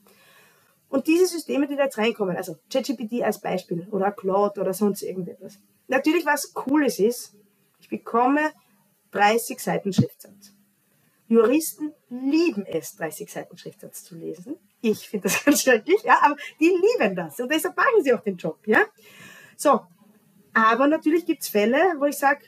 [0.94, 5.02] Und diese Systeme, die da jetzt reinkommen, also ChatGPT als Beispiel oder Claude oder sonst
[5.02, 5.58] irgendetwas.
[5.88, 7.34] Natürlich, was Cooles ist,
[7.80, 8.52] ich bekomme
[9.10, 10.54] 30 Seiten Schriftsatz.
[11.28, 14.56] Juristen lieben es, 30 Seiten Schriftsatz zu lesen.
[14.82, 18.22] Ich finde das ganz schrecklich, ja, aber die lieben das und deshalb machen sie auch
[18.22, 18.86] den Job, ja.
[19.58, 19.82] So,
[20.54, 22.46] aber natürlich gibt es Fälle, wo ich sage,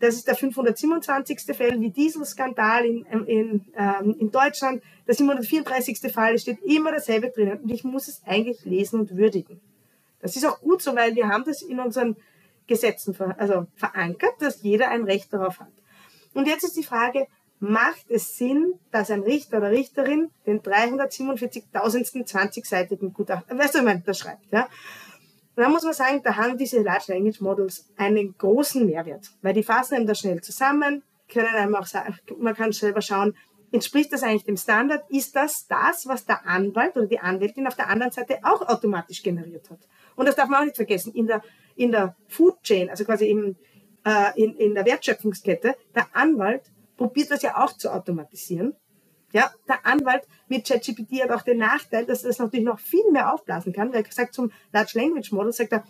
[0.00, 1.56] das ist der 527.
[1.56, 4.82] Fall wie Dieselskandal in, in, ähm, in Deutschland.
[5.06, 6.12] Der 734.
[6.12, 9.60] Fall, es steht immer dasselbe drinnen und ich muss es eigentlich lesen und würdigen.
[10.20, 12.16] Das ist auch gut so, weil wir haben das in unseren
[12.66, 15.72] Gesetzen ver also verankert, dass jeder ein Recht darauf hat.
[16.34, 17.26] Und jetzt ist die Frage,
[17.60, 22.26] macht es Sinn, dass ein Richter oder Richterin den 347.000.
[22.26, 24.68] 20-seitigen Gutachten, weißt du, ich meine, das schreibt, ja?
[25.56, 29.54] Und dann muss man sagen, da haben diese Large Language Models einen großen Mehrwert, weil
[29.54, 33.34] die fassen einem das schnell zusammen, können einem auch sagen, man kann selber schauen,
[33.72, 35.04] entspricht das eigentlich dem Standard?
[35.10, 39.22] Ist das das, was der Anwalt oder die Anwältin auf der anderen Seite auch automatisch
[39.22, 39.80] generiert hat?
[40.14, 41.14] Und das darf man auch nicht vergessen.
[41.14, 41.42] In der,
[41.74, 43.56] in der Food Chain, also quasi im,
[44.04, 46.62] äh, in, in der Wertschöpfungskette, der Anwalt
[46.96, 48.74] probiert das ja auch zu automatisieren.
[49.32, 53.10] Ja, der Anwalt mit ChatGPT hat auch den Nachteil, dass er das natürlich noch viel
[53.10, 55.84] mehr aufblasen kann, weil er sagt zum Large Language Model, sagt er,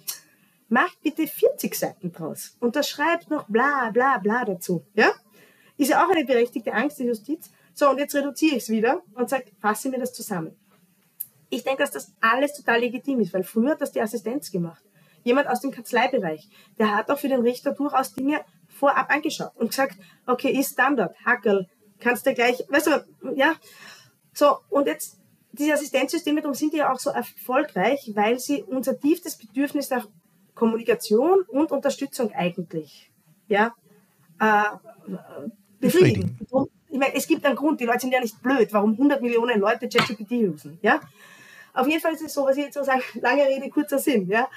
[0.68, 4.85] mach bitte 40 Seiten draus und das schreibt noch bla bla bla dazu.
[4.94, 5.12] Ja?
[5.77, 7.51] Ist ja auch eine berechtigte Angst der Justiz.
[7.75, 10.57] So, und jetzt reduziere ich es wieder und sage, fasse mir das zusammen.
[11.51, 14.83] Ich denke, dass das alles total legitim ist, weil früher hat das die Assistenz gemacht.
[15.22, 19.68] Jemand aus dem Kanzleibereich, der hat auch für den Richter durchaus Dinge vorab angeschaut und
[19.68, 19.96] gesagt,
[20.27, 21.68] okay, ist Standard, Hackel,
[22.01, 23.55] kannst du gleich, weißt du, ja.
[24.33, 25.19] So, und jetzt,
[25.53, 30.07] diese Assistenzsysteme, darum sind die ja auch so erfolgreich, weil sie unser tiefstes Bedürfnis nach
[30.55, 33.11] Kommunikation und Unterstützung eigentlich,
[33.49, 33.75] ja,
[34.41, 34.63] äh,
[35.81, 36.37] befriedigen.
[36.39, 36.71] befriedigen.
[36.89, 39.61] Ich meine, es gibt einen Grund, die Leute sind ja nicht blöd, warum 100 Millionen
[39.61, 41.01] Leute ChatGPT usen, ja.
[41.75, 44.29] Auf jeden Fall ist es so, was ich jetzt so sagen, lange Rede, kurzer Sinn,
[44.29, 44.49] ja.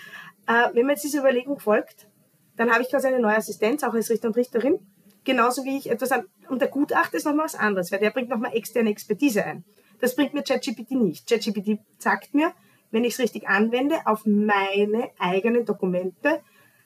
[0.47, 2.07] Äh, wenn man jetzt dieser Überlegung folgt,
[2.55, 4.79] dann habe ich quasi eine neue Assistenz, auch als Richter und Richterin,
[5.29, 8.29] Genauso wie ich etwas an, und der Gutachter ist nochmal was anderes, weil der bringt
[8.29, 9.63] nochmal externe Expertise ein.
[9.99, 11.29] Das bringt mir ChatGPT nicht.
[11.29, 12.51] ChatGPT sagt mir,
[12.89, 16.41] wenn ich es richtig anwende, auf meine eigenen Dokumente,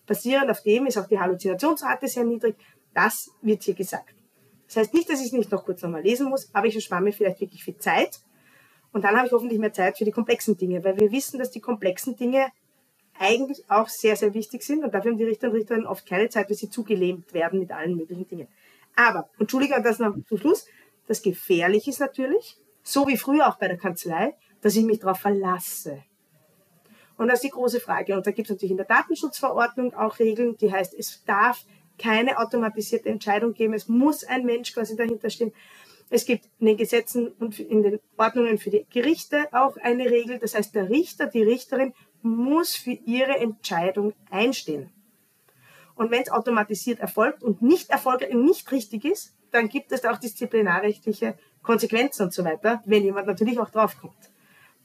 [0.05, 2.57] basierend auf dem ist auch die Halluzinationsrate sehr niedrig,
[2.93, 4.13] das wird hier gesagt.
[4.67, 7.01] Das heißt nicht, dass ich es nicht noch kurz nochmal lesen muss, aber ich erspare
[7.01, 8.19] mir vielleicht wirklich viel Zeit.
[8.91, 11.49] Und dann habe ich hoffentlich mehr Zeit für die komplexen Dinge, weil wir wissen, dass
[11.49, 12.47] die komplexen Dinge
[13.19, 14.83] eigentlich auch sehr, sehr wichtig sind.
[14.83, 17.71] Und dafür haben die Richter und Richterinnen oft keine Zeit, weil sie zugelähmt werden mit
[17.71, 18.47] allen möglichen Dingen.
[18.95, 20.65] Aber, Entschuldigung, das noch zum Schluss,
[21.07, 25.19] das Gefährliche ist natürlich, so wie früher auch bei der Kanzlei, dass ich mich darauf
[25.19, 26.03] verlasse.
[27.17, 28.15] Und das ist die große Frage.
[28.15, 31.63] Und da gibt es natürlich in der Datenschutzverordnung auch Regeln, die heißt, es darf
[31.97, 33.73] keine automatisierte Entscheidung geben.
[33.73, 35.53] Es muss ein Mensch quasi dahinter stehen.
[36.09, 40.39] Es gibt in den Gesetzen und in den Ordnungen für die Gerichte auch eine Regel.
[40.39, 44.89] Das heißt, der Richter, die Richterin muss für ihre Entscheidung einstehen.
[45.95, 50.03] Und wenn es automatisiert erfolgt und nicht erfolgreich und nicht richtig ist, dann gibt es
[50.05, 54.31] auch disziplinarrechtliche Konsequenzen und so weiter, wenn jemand natürlich auch draufkommt.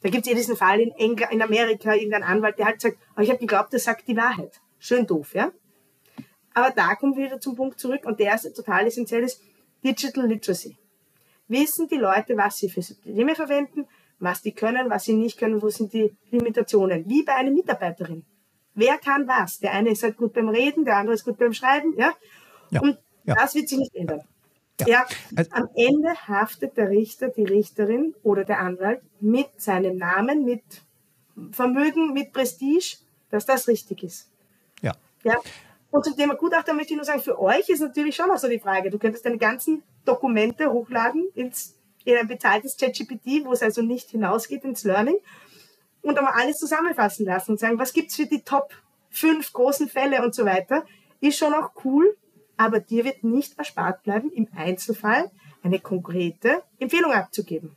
[0.03, 2.99] Da gibt es ja diesen Fall in, Engl in Amerika, irgendein Anwalt, der halt sagt,
[3.17, 4.61] oh, ich habe geglaubt, der sagt die Wahrheit.
[4.79, 5.51] Schön doof, ja?
[6.55, 9.43] Aber da kommen wir wieder zum Punkt zurück und der ist total essentiell ist
[9.85, 10.77] Digital Literacy.
[11.49, 13.87] Wissen die Leute, was sie für Systeme verwenden,
[14.19, 17.09] was die können, was sie nicht können, wo sind die Limitationen.
[17.09, 18.25] Wie bei einer Mitarbeiterin.
[18.75, 19.59] Wer kann was?
[19.59, 22.15] Der eine ist halt gut beim Reden, der andere ist gut beim Schreiben, ja?
[22.71, 22.81] ja.
[22.81, 23.35] Und ja.
[23.35, 24.23] das wird sich nicht ändern.
[24.81, 24.87] Ja.
[24.87, 25.07] ja.
[25.37, 30.63] Also, am Ende haftet der Richter, die Richterin oder der Anwalt mit seinem Namen, mit
[31.53, 32.99] Vermögen, mit Prestige,
[33.31, 34.31] dass das richtig ist.
[34.83, 34.93] Ja.
[35.25, 35.37] Ja.
[35.91, 38.49] Und zum Thema Gutachter möchte ich nur sagen, für euch ist natürlich schon auch so
[38.49, 43.63] die Frage, du könntest deine ganzen Dokumente hochladen ins in ein bezahltes ChatGPT, wo es
[43.63, 45.17] also nicht hinausgeht ins Learning
[46.03, 48.73] und aber alles zusammenfassen lassen und sagen, was gibt's für die Top
[49.11, 50.85] fünf großen Fälle und so weiter,
[51.21, 52.17] ist schon auch cool.
[52.59, 55.31] aber dir wird nicht erspart bleiben, im Einzelfall
[55.63, 57.77] eine konkrete Empfehlung abzugeben.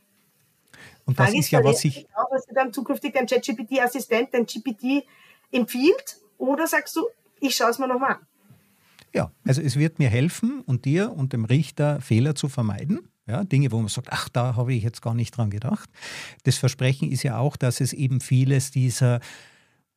[1.06, 2.06] Und das Frage ist ja, was ich.
[2.14, 5.04] Auch, was dir dann zukünftig dein ChatGPT-Assistent, dein GPT
[5.50, 6.18] empfiehlt?
[6.38, 7.06] Oder sagst du,
[7.40, 8.26] ich schaue es mir nochmal an?
[9.14, 13.08] Ja, also es wird mir helfen und dir und dem Richter Fehler zu vermeiden.
[13.26, 15.88] Ja, Dinge, wo man sagt, ach, da habe ich jetzt gar nicht dran gedacht.
[16.42, 19.20] Das Versprechen ist ja auch, dass es eben vieles dieser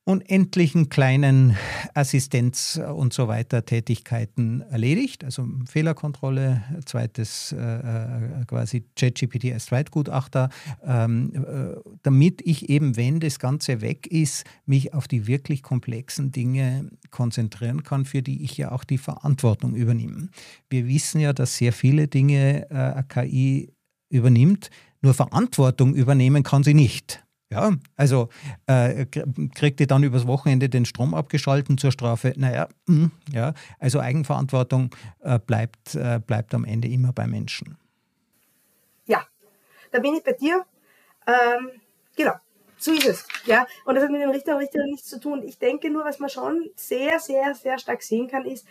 [0.05, 1.57] unendlichen kleinen
[1.95, 5.23] Assistenz- und so weiter Tätigkeiten erledigt.
[5.23, 10.49] Also Fehlerkontrolle, zweites äh, äh quasi ChatGPT als Zweitgutachter,
[10.85, 16.31] ähm, äh, damit ich eben, wenn das Ganze weg ist, mich auf die wirklich komplexen
[16.31, 20.29] Dinge konzentrieren kann, für die ich ja auch die Verantwortung übernehme.
[20.69, 23.73] Wir wissen ja, dass sehr viele Dinge äh, KI
[24.09, 24.69] übernimmt,
[25.01, 27.24] nur Verantwortung übernehmen kann sie nicht.
[27.51, 28.29] Ja, also
[28.65, 32.33] äh, kriegt ihr dann übers Wochenende den Strom abgeschalten zur Strafe?
[32.37, 37.77] Naja, mh, hm, ja, also Eigenverantwortung äh, bleibt, äh, bleibt am Ende immer bei Menschen.
[39.05, 39.23] Ja,
[39.91, 40.65] da bin ich bei dir.
[41.27, 41.69] Ähm,
[42.15, 42.33] genau,
[42.77, 43.27] so ist es.
[43.45, 45.43] Ja, und das hat mit dem Richter und Richterin nichts zu tun.
[45.43, 48.65] Ich denke nur, was man schon sehr, sehr, sehr stark sehen kann, ist,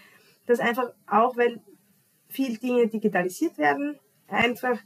[0.46, 1.60] dass einfach auch, weil
[2.28, 4.78] viele Dinge digitalisiert werden, einfach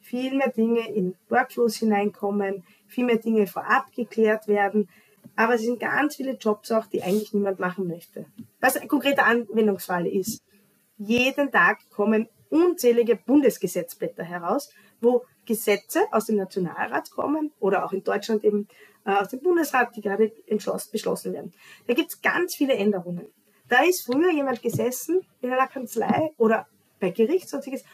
[0.00, 4.88] viel mehr Dinge in Workflows hineinkommen, viel mehr Dinge vorab geklärt werden.
[5.34, 8.26] Aber es sind ganz viele Jobs auch, die eigentlich niemand machen möchte.
[8.60, 10.42] Was ein konkreter Anwendungsfall ist.
[10.98, 14.70] Jeden Tag kommen unzählige Bundesgesetzblätter heraus,
[15.00, 18.68] wo Gesetze aus dem Nationalrat kommen oder auch in Deutschland eben
[19.04, 20.32] äh, aus dem Bundesrat, die gerade
[20.90, 21.52] beschlossen werden.
[21.86, 23.26] Da gibt es ganz viele Änderungen.
[23.68, 26.66] Da ist früher jemand gesessen in einer Kanzlei oder
[27.00, 27.84] bei Gericht, sonstiges,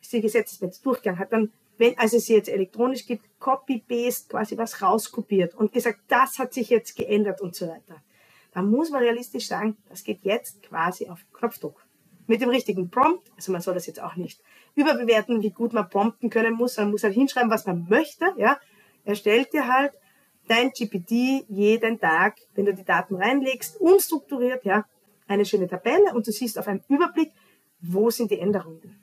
[0.00, 4.56] ist die Gesetzesblätter durchgegangen, hat dann wenn also es sie jetzt elektronisch gibt, Copy-Paste quasi
[4.56, 8.02] was rauskopiert und gesagt, das hat sich jetzt geändert und so weiter.
[8.52, 11.84] Da muss man realistisch sagen, das geht jetzt quasi auf Knopfdruck.
[12.26, 14.40] Mit dem richtigen Prompt, also man soll das jetzt auch nicht
[14.74, 18.58] überbewerten, wie gut man prompten können muss, man muss halt hinschreiben, was man möchte, ja.
[19.04, 19.92] Erstellt dir halt
[20.46, 24.84] dein GPT jeden Tag, wenn du die Daten reinlegst, unstrukturiert, ja,
[25.26, 27.32] eine schöne Tabelle und du siehst auf einem Überblick,
[27.80, 29.01] wo sind die Änderungen.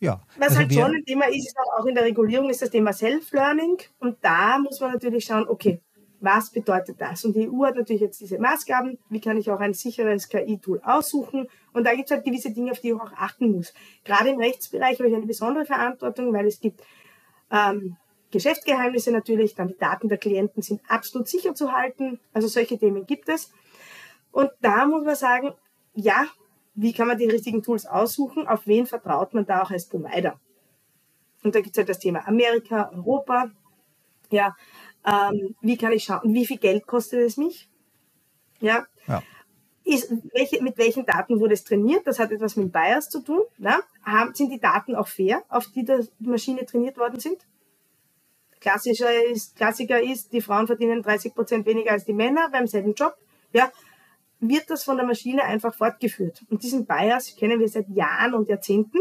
[0.00, 2.70] Ja, Was also halt schon ein Thema ist, ist auch in der Regulierung, ist das
[2.70, 3.78] Thema Self-Learning.
[4.00, 5.80] Und da muss man natürlich schauen, okay,
[6.20, 7.24] was bedeutet das?
[7.24, 10.80] Und die EU hat natürlich jetzt diese Maßgaben, wie kann ich auch ein sicheres KI-Tool
[10.82, 11.48] aussuchen?
[11.72, 13.74] Und da gibt es halt gewisse Dinge, auf die ich auch achten muss.
[14.04, 16.82] Gerade im Rechtsbereich habe ich eine besondere Verantwortung, weil es gibt
[17.50, 17.96] ähm,
[18.30, 22.18] Geschäftsgeheimnisse natürlich, dann die Daten der Klienten sind absolut sicher zu halten.
[22.32, 23.52] Also solche Themen gibt es.
[24.32, 25.52] Und da muss man sagen,
[25.94, 26.24] ja,
[26.74, 30.40] wie kann man die richtigen Tools aussuchen, auf wen vertraut man da auch als Provider.
[31.42, 33.50] Und da gibt es halt das Thema Amerika, Europa.
[34.30, 34.56] Ja,
[35.06, 37.68] ähm, wie kann ich schauen, wie viel Geld kostet es mich?
[38.60, 38.86] Ja.
[39.06, 39.22] ja.
[39.84, 42.06] Ist, welche, mit welchen Daten wurde es trainiert?
[42.06, 43.42] Das hat etwas mit Bias zu tun.
[43.58, 43.80] Ja?
[44.02, 47.46] Haben, sind die Daten auch fair, auf die die Maschine trainiert worden sind?
[48.60, 52.94] Klassischer ist, Klassiker ist, die Frauen verdienen 30 Prozent weniger als die Männer beim selben
[52.94, 53.14] Job.
[53.52, 53.70] Ja,
[54.48, 56.44] wird das von der Maschine einfach fortgeführt.
[56.50, 58.98] Und diesen Bias kennen wir seit Jahren und Jahrzehnten.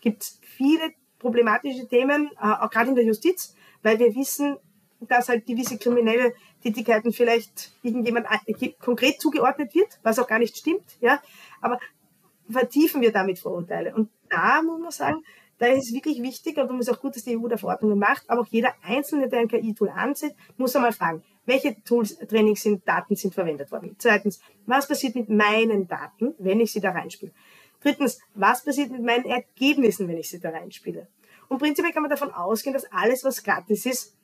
[0.00, 4.56] Gibt viele problematische Themen, äh, auch gerade in der Justiz, weil wir wissen,
[5.00, 6.32] dass halt gewisse kriminelle
[6.62, 11.20] Tätigkeiten vielleicht irgendjemand äh, konkret zugeordnet wird, was auch gar nicht stimmt, ja.
[11.60, 11.78] Aber
[12.48, 13.94] vertiefen wir damit Vorurteile.
[13.94, 15.22] Und da muss man sagen,
[15.58, 17.98] da ist es wirklich wichtig, und es ist auch gut, dass die EU da Verordnungen
[17.98, 22.62] macht, aber auch jeder Einzelne, der ein KI-Tool ansieht, muss einmal fragen, welche Tools, Trainings
[22.62, 23.96] sind, Daten sind verwendet worden?
[23.98, 27.32] Zweitens, was passiert mit meinen Daten, wenn ich sie da reinspiele?
[27.80, 31.06] Drittens, was passiert mit meinen Ergebnissen, wenn ich sie da reinspiele?
[31.48, 34.16] Und prinzipiell kann man davon ausgehen, dass alles, was gratis ist,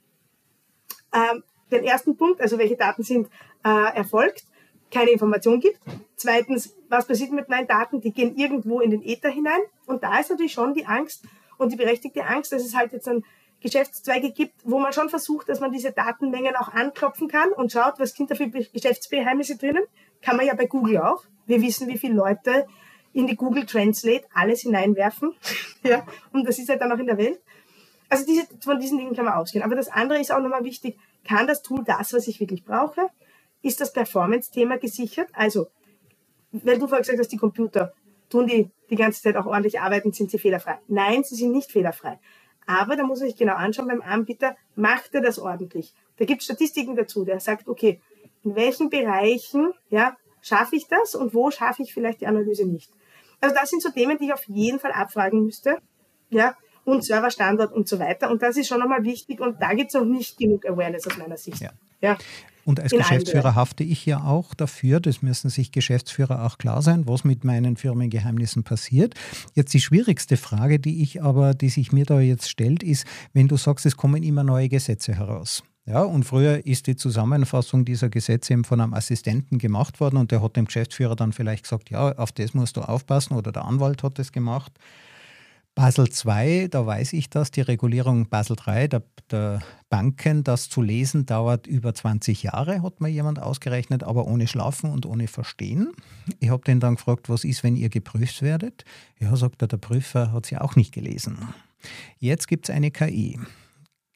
[1.15, 3.29] ähm, den ersten Punkt, also welche Daten sind
[3.65, 4.45] äh, erfolgt,
[4.91, 5.79] keine Information gibt.
[6.17, 8.01] Zweitens, was passiert mit meinen Daten?
[8.01, 9.61] Die gehen irgendwo in den Äther hinein.
[9.87, 11.25] Und da ist natürlich schon die Angst
[11.57, 13.25] und die berechtigte Angst, dass es halt jetzt ein
[13.63, 17.99] Geschäftszweige gibt, wo man schon versucht, dass man diese Datenmengen auch anklopfen kann und schaut,
[17.99, 19.85] was sind da für Geschäftsgeheimnisse drinnen.
[20.21, 21.25] Kann man ja bei Google auch.
[21.47, 22.67] Wir wissen, wie viele Leute
[23.13, 25.35] in die Google Translate alles hineinwerfen.
[25.83, 27.41] ja, und das ist halt dann auch in der Welt.
[28.09, 29.65] Also diese, von diesen Dingen kann man ausgehen.
[29.65, 30.99] Aber das andere ist auch nochmal wichtig.
[31.25, 33.09] Kann das Tool das, was ich wirklich brauche?
[33.63, 35.29] Ist das Performance-Thema gesichert?
[35.33, 35.69] Also,
[36.51, 37.93] weil du vorher gesagt hast, die Computer
[38.29, 40.79] tun die die ganze Zeit auch ordentlich arbeiten, sind sie fehlerfrei.
[40.87, 42.19] Nein, sie sind nicht fehlerfrei.
[42.67, 45.93] Aber da muss man sich genau anschauen beim Anbieter, macht er das ordentlich?
[46.17, 48.01] Da gibt es Statistiken dazu, der sagt, okay,
[48.45, 52.93] in welchen Bereichen ja, schaffe ich das und wo schaffe ich vielleicht die Analyse nicht?
[53.41, 55.79] Also das sind so Themen, die ich auf jeden Fall abfragen müsste.
[56.31, 58.31] Ja, und Serverstandort und so weiter.
[58.31, 61.17] Und das ist schon einmal wichtig und da gibt es noch nicht genug Awareness aus
[61.17, 61.61] meiner Sicht.
[61.61, 61.71] Ja.
[62.01, 62.17] ja.
[62.65, 67.07] Und als Geschäftsführer hafte ich ja auch dafür, das müssen sich Geschäftsführer auch klar sein,
[67.07, 69.15] was mit meinen Firmengeheimnissen passiert.
[69.55, 73.49] Jetzt die schwierigste Frage, die ich aber, die sich mir da jetzt stellt, ist, wenn
[73.49, 75.63] du sagst, es kommen immer neue Gesetze heraus.
[75.85, 80.31] Ja, und früher ist die Zusammenfassung dieser Gesetze eben von einem Assistenten gemacht worden und
[80.31, 83.65] der hat dem Geschäftsführer dann vielleicht gesagt, ja, auf das musst du aufpassen oder der
[83.65, 84.73] Anwalt hat das gemacht.
[85.75, 90.81] Basel II, da weiß ich das, die Regulierung Basel III der, der, Banken, das zu
[90.81, 95.93] lesen dauert über 20 Jahre, hat mir jemand ausgerechnet, aber ohne Schlafen und ohne Verstehen.
[96.41, 98.87] Ich habe den dann gefragt, was ist, wenn ihr geprüft werdet?
[99.21, 101.37] Ja, sagt er, der Prüfer hat sie auch nicht gelesen.
[102.19, 103.39] Jetzt gibt es eine KI.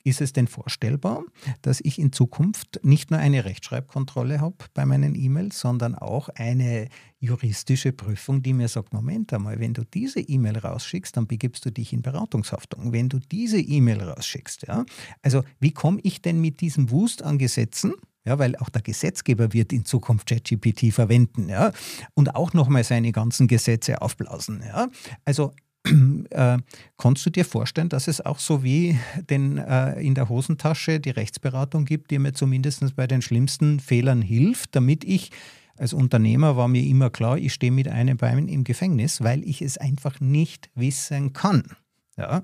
[0.07, 1.25] Ist es denn vorstellbar,
[1.63, 6.87] dass ich in Zukunft nicht nur eine Rechtschreibkontrolle habe bei meinen E-Mails, sondern auch eine
[7.19, 11.73] juristische Prüfung, die mir sagt, Moment einmal, wenn du diese E-Mail rausschickst, dann begibst du
[11.73, 12.93] dich in Beratungshaftung.
[12.93, 14.85] Wenn du diese E-Mail rausschickst, ja,
[15.23, 17.93] also wie komme ich denn mit diesem Wust an Gesetzen,
[18.25, 21.73] ja, weil auch der Gesetzgeber wird in Zukunft ChatGPT verwenden, ja,
[22.15, 24.87] und auch nochmal seine ganzen Gesetze aufblasen, ja.
[25.25, 25.53] Also
[26.31, 26.59] äh,
[26.99, 28.99] kannst du dir vorstellen, dass es auch so wie
[29.31, 34.23] den, äh, in der Hosentasche die Rechtsberatung gibt, die mir zumindest bei den schlimmsten Fehlern
[34.23, 35.31] hilft, damit ich
[35.79, 39.61] als Unternehmer war mir immer klar, ich stehe mit einem Bein im Gefängnis, weil ich
[39.61, 41.77] es einfach nicht wissen kann.
[42.17, 42.43] Ja.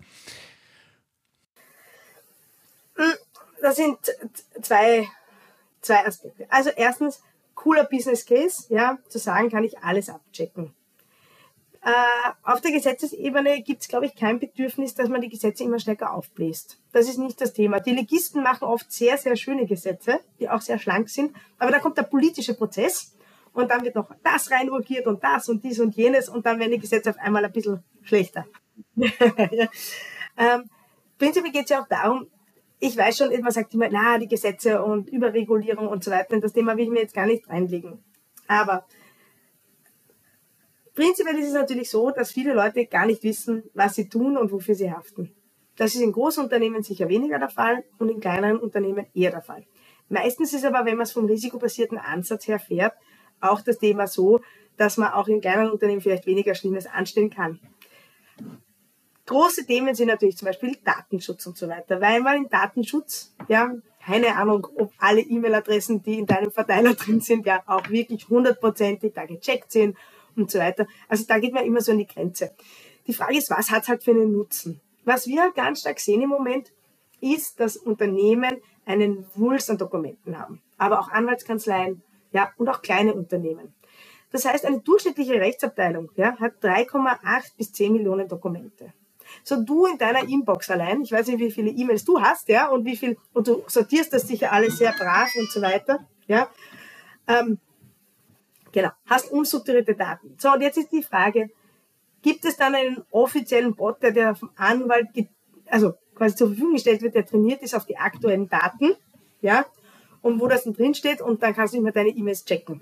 [3.63, 3.97] Das sind
[4.61, 5.09] zwei,
[5.81, 6.47] zwei Aspekte.
[6.51, 7.23] Also erstens,
[7.55, 10.75] cooler Business Case, ja, zu sagen, kann ich alles abchecken.
[11.85, 11.91] Äh,
[12.45, 16.15] auf der Gesetzesebene gibt es, glaube ich, kein Bedürfnis, dass man die Gesetze immer stärker
[16.15, 16.79] aufbläst.
[16.93, 17.81] Das ist nicht das Thema.
[17.81, 21.81] Die Legisten machen oft sehr, sehr schöne Gesetze, die auch sehr schlank sind, aber da
[21.81, 23.17] kommt der politische Prozess
[23.53, 26.71] und dann wird noch das reinurgiert und das und dies und jenes und dann werden
[26.71, 28.47] die Gesetze auf einmal ein bisschen schlechter.
[28.97, 30.71] ähm,
[31.19, 32.29] prinzipiell geht es ja auch darum,
[32.79, 36.45] ich weiß schon, man sagt immer, na, die Gesetze und Überregulierung und so weiter, und
[36.45, 38.05] das Thema will ich mir jetzt gar nicht reinlegen.
[38.47, 38.87] Aber
[40.95, 44.53] Prinzipiell ist es natürlich so, dass viele Leute gar nicht wissen, was sie tun und
[44.53, 45.35] wofür sie haften.
[45.77, 49.41] Das ist in großen Unternehmen sicher weniger der Fall und in kleineren Unternehmen eher der
[49.41, 49.65] Fall.
[50.11, 52.93] Meistens ist aber, wenn man es vom risikobasierten Ansatz her fährt,
[53.41, 54.41] auch das Thema so,
[54.77, 57.59] dass man auch in kleineren Unternehmen vielleicht weniger Schlimmes anstellen kann.
[59.25, 63.75] Große Themen sind natürlich zum Beispiel Datenschutz und so weiter, weil man im Datenschutz, ja,
[64.05, 69.15] keine Ahnung, ob alle E-Mail-Adressen, die in deinem Verteiler drin sind, ja auch wirklich hundertprozentig
[69.15, 69.97] da gecheckt sind
[70.37, 70.87] und so weiter.
[71.09, 72.53] Also da geht man immer so an die Grenze.
[73.07, 74.81] Die Frage ist, was hat es halt für einen Nutzen?
[75.05, 76.73] Was wir ganz stark sehen im Moment,
[77.21, 80.61] ist, dass Unternehmen einen Wulst an Dokumenten haben.
[80.79, 83.75] Aber auch Anwaltskanzleien, ja, und auch kleine Unternehmen.
[84.31, 88.93] Das heißt, eine durchschnittliche Rechtsabteilung ja, hat 3,8 bis 10 Millionen Dokumente.
[89.45, 92.69] So du in deiner Inbox allein, ich weiß nicht, wie viele E-Mails du hast, ja,
[92.69, 96.49] und wie viel, und du sortierst das sicher alles sehr brav und so weiter, ja.
[97.29, 97.59] Ähm,
[98.73, 100.35] Genau, hast unstrukturierte Daten.
[100.39, 101.51] So, und jetzt ist die Frage,
[102.23, 105.09] gibt es dann einen offiziellen Bot, der, der vom Anwalt,
[105.67, 108.95] also quasi zur Verfügung gestellt wird, der trainiert ist auf die aktuellen Daten,
[109.41, 109.67] ja,
[110.23, 112.81] und wo das dann drin steht und dann kannst du immer deine E-Mails checken.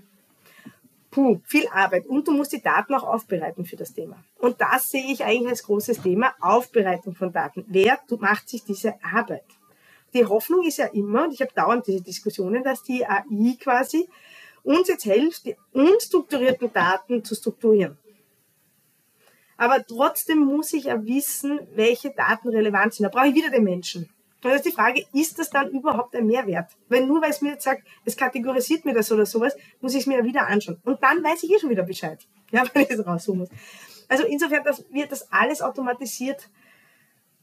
[1.11, 2.07] Puh, viel Arbeit.
[2.07, 4.23] Und du musst die Daten auch aufbereiten für das Thema.
[4.39, 7.65] Und das sehe ich eigentlich als großes Thema, Aufbereitung von Daten.
[7.67, 9.45] Wer macht sich diese Arbeit?
[10.15, 14.09] Die Hoffnung ist ja immer, und ich habe dauernd diese Diskussionen, dass die AI quasi
[14.63, 17.99] uns jetzt hilft, die unstrukturierten Daten zu strukturieren.
[19.57, 23.05] Aber trotzdem muss ich ja wissen, welche Daten relevant sind.
[23.05, 24.09] Da brauche ich wieder den Menschen.
[24.41, 26.71] Dann ist die Frage, ist das dann überhaupt ein Mehrwert?
[26.89, 30.01] Wenn nur, weil es mir jetzt sagt, es kategorisiert mir das oder sowas, muss ich
[30.01, 30.81] es mir ja wieder anschauen.
[30.85, 32.27] Und dann weiß ich eh schon wieder Bescheid.
[32.53, 33.49] Ja, wenn ich es raussuchen muss.
[34.09, 36.49] Also insofern das, wird das alles automatisiert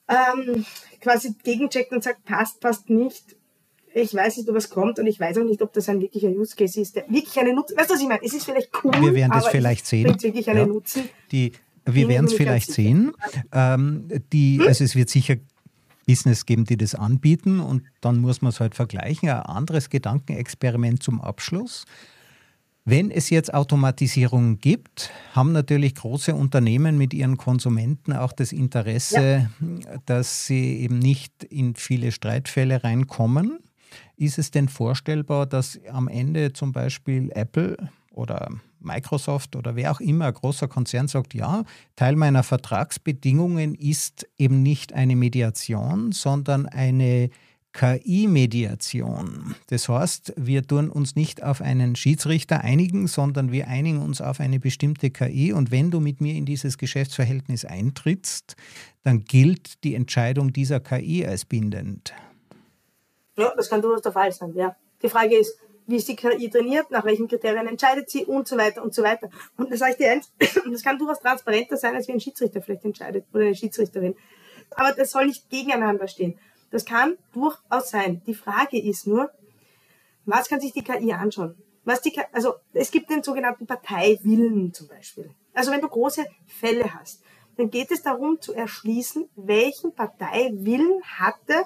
[0.10, 0.65] ähm,
[0.99, 3.38] quasi gegencheckt und sagt, passt, passt nicht
[3.97, 6.29] ich weiß nicht, ob es kommt und ich weiß auch nicht, ob das ein wirklicher
[6.29, 7.77] Use Case ist, der wirklich einen Nutzen.
[7.77, 8.23] Weißt du, was ich meine?
[8.23, 8.93] Es ist vielleicht cool.
[8.99, 10.07] Wir werden das vielleicht sehen.
[10.21, 10.65] wirklich einen ja.
[10.65, 11.03] Nutzen.
[11.32, 11.51] Die,
[11.86, 13.13] wir werden es vielleicht sehen.
[13.51, 14.67] Ähm, die, hm?
[14.67, 15.36] Also es wird sicher
[16.05, 19.30] Business geben, die das anbieten und dann muss man es halt vergleichen.
[19.30, 21.86] Ein anderes Gedankenexperiment zum Abschluss.
[22.86, 29.49] Wenn es jetzt Automatisierung gibt, haben natürlich große Unternehmen mit ihren Konsumenten auch das Interesse,
[29.59, 29.97] ja.
[30.05, 33.59] dass sie eben nicht in viele Streitfälle reinkommen.
[34.18, 37.78] Ist es denn vorstellbar, dass am Ende zum Beispiel Apple
[38.11, 38.49] oder
[38.80, 41.63] Microsoft oder wer auch immer, ein großer Konzern sagt, ja,
[41.95, 47.30] Teil meiner Vertragsbedingungen ist eben nicht eine Mediation, sondern eine
[47.74, 49.53] KI-Mediation.
[49.68, 54.39] Das heißt, wir tun uns nicht auf einen Schiedsrichter einigen, sondern wir einigen uns auf
[54.39, 58.55] eine bestimmte KI und wenn du mit mir in dieses Geschäftsverhältnis eintrittst,
[59.03, 62.13] dann gilt die Entscheidung dieser KI als bindend.
[63.38, 64.75] Ja, das kann durchaus der Fall sein, ja.
[65.01, 68.57] Die Frage ist, wie ist die KI trainiert, nach welchen Kriterien entscheidet sie und so
[68.57, 69.29] weiter und so weiter.
[69.55, 72.61] Und das sage ich dir eins, das kann durchaus transparenter sein, als wie ein Schiedsrichter
[72.61, 74.15] vielleicht entscheidet oder eine Schiedsrichterin.
[74.71, 76.38] Aber das soll nicht gegeneinander stehen.
[76.71, 78.21] Das kann durchaus sein.
[78.27, 79.31] Die Frage ist nur,
[80.25, 81.55] was kann sich die KI anschauen?
[81.85, 85.29] Was die, also es gibt den sogenannten Parteiwillen zum Beispiel.
[85.53, 87.23] Also wenn du große Fälle hast,
[87.55, 91.63] dann geht es darum zu erschließen, welchen Parteiwillen hatte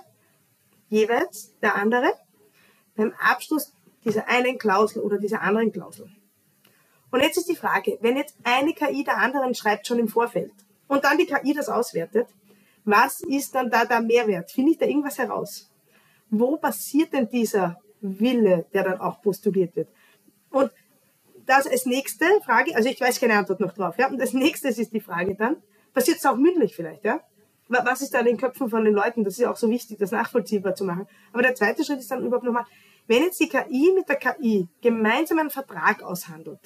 [0.91, 2.13] jeweils der andere
[2.95, 3.73] beim Abschluss
[4.05, 6.11] dieser einen Klausel oder dieser anderen Klausel.
[7.09, 10.51] Und jetzt ist die Frage, wenn jetzt eine KI der anderen schreibt schon im Vorfeld
[10.87, 12.27] und dann die KI das auswertet,
[12.83, 14.51] was ist dann da der Mehrwert?
[14.51, 15.71] Finde ich da irgendwas heraus?
[16.29, 19.89] Wo passiert denn dieser Wille, der dann auch postuliert wird?
[20.49, 20.71] Und
[21.45, 24.77] das als nächste Frage, also ich weiß keine Antwort noch drauf, ja, und als nächstes
[24.77, 25.57] ist die Frage dann,
[25.93, 27.21] passiert es auch mündlich vielleicht, ja?
[27.71, 29.23] Was ist da in den Köpfen von den Leuten?
[29.23, 31.07] Das ist ja auch so wichtig, das nachvollziehbar zu machen.
[31.31, 32.65] Aber der zweite Schritt ist dann überhaupt nochmal,
[33.07, 36.59] wenn jetzt die KI mit der KI gemeinsam einen Vertrag aushandelt,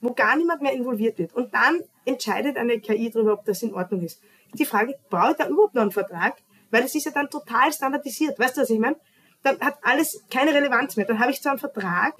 [0.00, 3.74] wo gar niemand mehr involviert wird und dann entscheidet eine KI darüber, ob das in
[3.74, 4.20] Ordnung ist.
[4.54, 6.36] Die Frage, brauche ich da überhaupt noch einen Vertrag?
[6.70, 8.38] Weil es ist ja dann total standardisiert.
[8.38, 8.96] Weißt du, was ich meine?
[9.42, 11.06] Dann hat alles keine Relevanz mehr.
[11.06, 12.14] Dann habe ich zwar einen Vertrag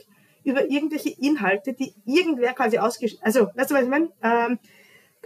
[0.44, 3.16] über irgendwelche Inhalte, die irgendwer quasi ausgesch...
[3.20, 4.12] Also, weißt du, was ich meine?
[4.22, 4.58] Ähm,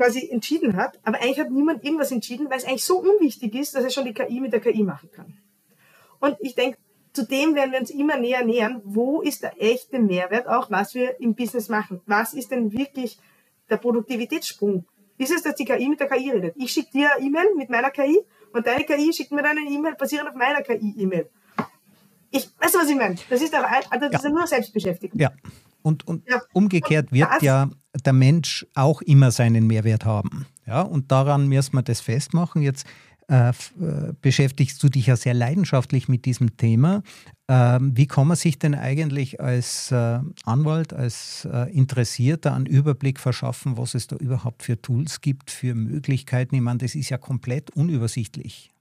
[0.00, 3.74] quasi entschieden hat, aber eigentlich hat niemand irgendwas entschieden, weil es eigentlich so unwichtig ist,
[3.74, 5.36] dass es schon die KI mit der KI machen kann.
[6.20, 6.78] Und ich denke,
[7.12, 11.20] Zudem werden wir uns immer näher nähern, wo ist der echte Mehrwert auch, was wir
[11.20, 12.00] im Business machen.
[12.06, 13.18] Was ist denn wirklich
[13.68, 14.84] der Produktivitätssprung?
[15.18, 16.54] Ist es, dass die KI mit der KI redet?
[16.56, 18.20] Ich schicke dir eine E-Mail mit meiner KI
[18.52, 21.28] und deine KI schickt mir dann eine E-Mail basierend auf meiner KI-E-Mail.
[22.30, 23.16] Ich, weißt du, was ich meine?
[23.28, 24.28] Das ist, doch, also das ja.
[24.28, 25.18] ist nur Selbstbeschäftigung.
[25.18, 25.32] Ja.
[25.82, 26.40] Und, und ja.
[26.52, 30.46] umgekehrt wird das, ja der Mensch auch immer seinen Mehrwert haben.
[30.66, 32.62] Ja, und daran müssen wir das festmachen.
[32.62, 32.86] Jetzt
[33.30, 37.04] äh, äh, beschäftigst du dich ja sehr leidenschaftlich mit diesem Thema.
[37.48, 43.20] Ähm, wie kann man sich denn eigentlich als äh, Anwalt, als äh, Interessierter einen Überblick
[43.20, 46.56] verschaffen, was es da überhaupt für Tools gibt, für Möglichkeiten?
[46.56, 48.72] Ich meine, das ist ja komplett unübersichtlich.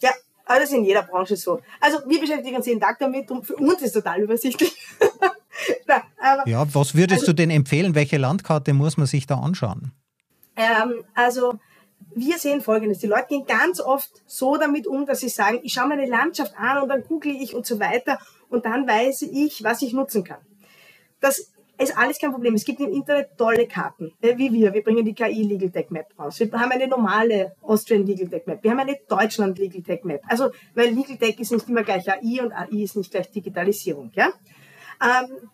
[0.00, 0.10] Ja,
[0.46, 1.60] aber das ist in jeder Branche so.
[1.80, 4.76] Also wir beschäftigen uns jeden Tag damit und für uns ist es total übersichtlich.
[5.86, 6.02] Na,
[6.46, 7.94] ja, was würdest also, du denn empfehlen?
[7.94, 9.92] Welche Landkarte muss man sich da anschauen?
[10.56, 11.58] Ähm, also
[12.14, 12.98] wir sehen Folgendes.
[12.98, 16.54] Die Leute gehen ganz oft so damit um, dass sie sagen, ich schaue meine Landschaft
[16.56, 20.24] an und dann google ich und so weiter und dann weiß ich, was ich nutzen
[20.24, 20.40] kann.
[21.20, 22.54] Das ist alles kein Problem.
[22.54, 24.72] Es gibt im Internet tolle Karten, äh, wie wir.
[24.74, 26.38] Wir bringen die KI Legal Tech Map raus.
[26.38, 28.62] Wir haben eine normale Austrian Legal Tech Map.
[28.62, 30.22] Wir haben eine Deutschland Legal Tech Map.
[30.26, 34.10] Also, weil Legal Tech ist nicht immer gleich AI und AI ist nicht gleich Digitalisierung,
[34.14, 34.32] ja.
[35.02, 35.50] Ähm,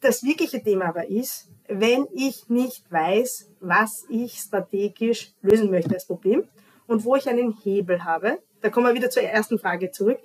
[0.00, 6.06] das wirkliche Thema aber ist, wenn ich nicht weiß, was ich strategisch lösen möchte als
[6.06, 6.44] Problem
[6.86, 10.18] und wo ich einen Hebel habe, da kommen wir wieder zur ersten Frage zurück,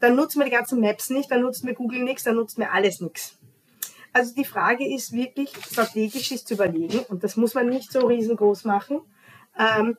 [0.00, 2.72] dann nutzt mir die ganzen Maps nicht, dann nutzt mir Google nichts, dann nutzt mir
[2.72, 3.38] alles nichts.
[4.12, 8.06] Also die Frage ist wirklich, strategisch ist zu überlegen, und das muss man nicht so
[8.06, 9.00] riesengroß machen,
[9.58, 9.96] ähm,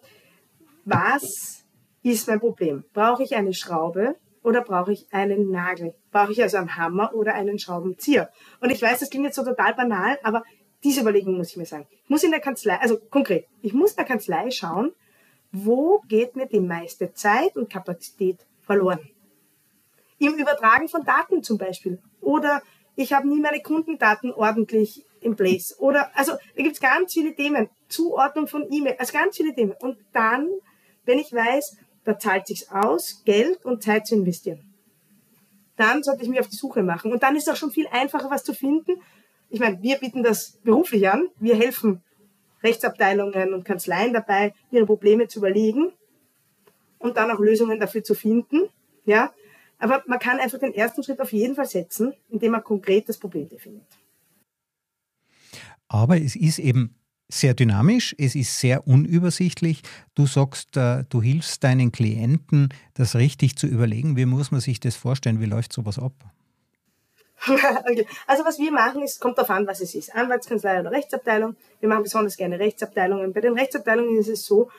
[0.85, 1.63] was
[2.03, 2.83] ist mein Problem?
[2.93, 5.95] Brauche ich eine Schraube oder brauche ich einen Nagel?
[6.11, 8.29] Brauche ich also einen Hammer oder einen Schraubenzieher?
[8.59, 10.43] Und ich weiß, das klingt jetzt so total banal, aber
[10.83, 11.87] diese Überlegung muss ich mir sagen.
[12.03, 14.91] Ich muss in der Kanzlei, also konkret, ich muss in der Kanzlei schauen,
[15.51, 18.99] wo geht mir die meiste Zeit und Kapazität verloren.
[20.19, 21.99] Im Übertragen von Daten zum Beispiel.
[22.21, 22.61] Oder
[22.95, 25.77] ich habe nie meine Kundendaten ordentlich im Place.
[25.79, 27.69] Oder, also da gibt es ganz viele Themen.
[27.87, 29.73] Zuordnung von E-Mail, also ganz viele Themen.
[29.79, 30.49] Und dann,
[31.05, 34.73] wenn ich weiß, da zahlt sich's aus, Geld und Zeit zu investieren.
[35.75, 37.11] Dann sollte ich mich auf die Suche machen.
[37.11, 39.01] Und dann ist es auch schon viel einfacher, was zu finden,
[39.53, 41.29] ich meine, wir bieten das beruflich an.
[41.39, 42.01] Wir helfen
[42.63, 45.93] Rechtsabteilungen und Kanzleien dabei, ihre Probleme zu überlegen
[46.97, 48.67] und dann auch Lösungen dafür zu finden.
[49.05, 49.31] Ja,
[49.77, 53.19] aber man kann einfach den ersten Schritt auf jeden Fall setzen, indem man konkret das
[53.19, 53.85] Problem definiert.
[55.87, 56.95] Aber es ist eben
[57.30, 59.82] sehr dynamisch, es ist sehr unübersichtlich.
[60.15, 64.15] Du sagst, äh, du hilfst deinen Klienten, das richtig zu überlegen.
[64.15, 65.39] Wie muss man sich das vorstellen?
[65.41, 66.13] Wie läuft sowas ab?
[68.26, 70.15] Also was wir machen, ist, kommt darauf an, was es ist.
[70.15, 71.55] Anwaltskanzlei oder Rechtsabteilung.
[71.80, 73.34] Wir machen besonders gerne Rechtsabteilungen.
[73.34, 74.69] Bei den Rechtsabteilungen ist es so,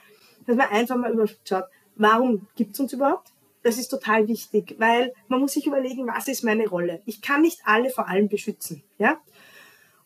[0.47, 1.65] dass man einfach mal überschaut,
[1.97, 3.29] warum gibt es uns überhaupt?
[3.63, 7.03] Das ist total wichtig, weil man muss sich überlegen, was ist meine Rolle?
[7.07, 8.83] Ich kann nicht alle vor allem beschützen.
[8.99, 9.19] Ja?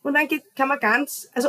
[0.02, 1.48] Und dann geht, kann man ganz, also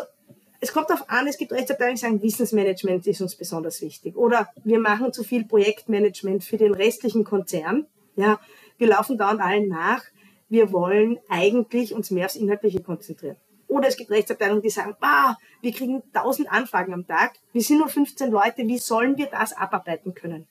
[0.59, 4.15] es kommt darauf an, es gibt Rechtsabteilungen, die sagen, Wissensmanagement ist uns besonders wichtig.
[4.17, 7.87] Oder wir machen zu viel Projektmanagement für den restlichen Konzern.
[8.15, 8.39] Ja,
[8.77, 10.03] wir laufen da und allen nach
[10.49, 13.37] wir wollen eigentlich uns mehr aufs Inhaltliche konzentrieren.
[13.67, 17.77] Oder es gibt Rechtsabteilungen, die sagen, bah, wir kriegen tausend Anfragen am Tag, wir sind
[17.77, 20.47] nur 15 Leute, wie sollen wir das abarbeiten können?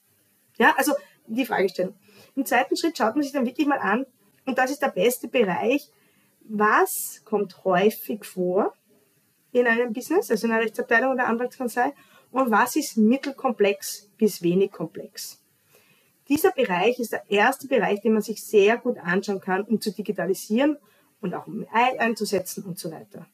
[0.57, 0.93] Ja, also
[1.27, 1.95] die Fragestellung.
[2.37, 4.07] Im zweiten Schritt schaut man sich dann wirklich mal an,
[4.47, 5.89] und das ist der beste Bereich,
[6.49, 8.73] was kommt häufig vor
[9.61, 11.93] in einem Business, also in einer Rechtsabteilung oder Anwaltskanzlei,
[12.31, 15.41] und was ist mittelkomplex bis wenig komplex.
[16.29, 19.93] Dieser Bereich ist der erste Bereich, den man sich sehr gut anschauen kann, um zu
[19.93, 20.77] digitalisieren
[21.23, 23.27] und auch um einzusetzen und so weiter.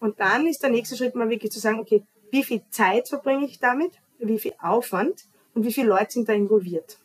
[0.00, 3.46] Und dann ist der nächste Schritt mal wirklich zu sagen, okay, wie viel Zeit verbringe
[3.46, 6.98] ich damit, wie viel Aufwand und wie viele Leute sind da involviert.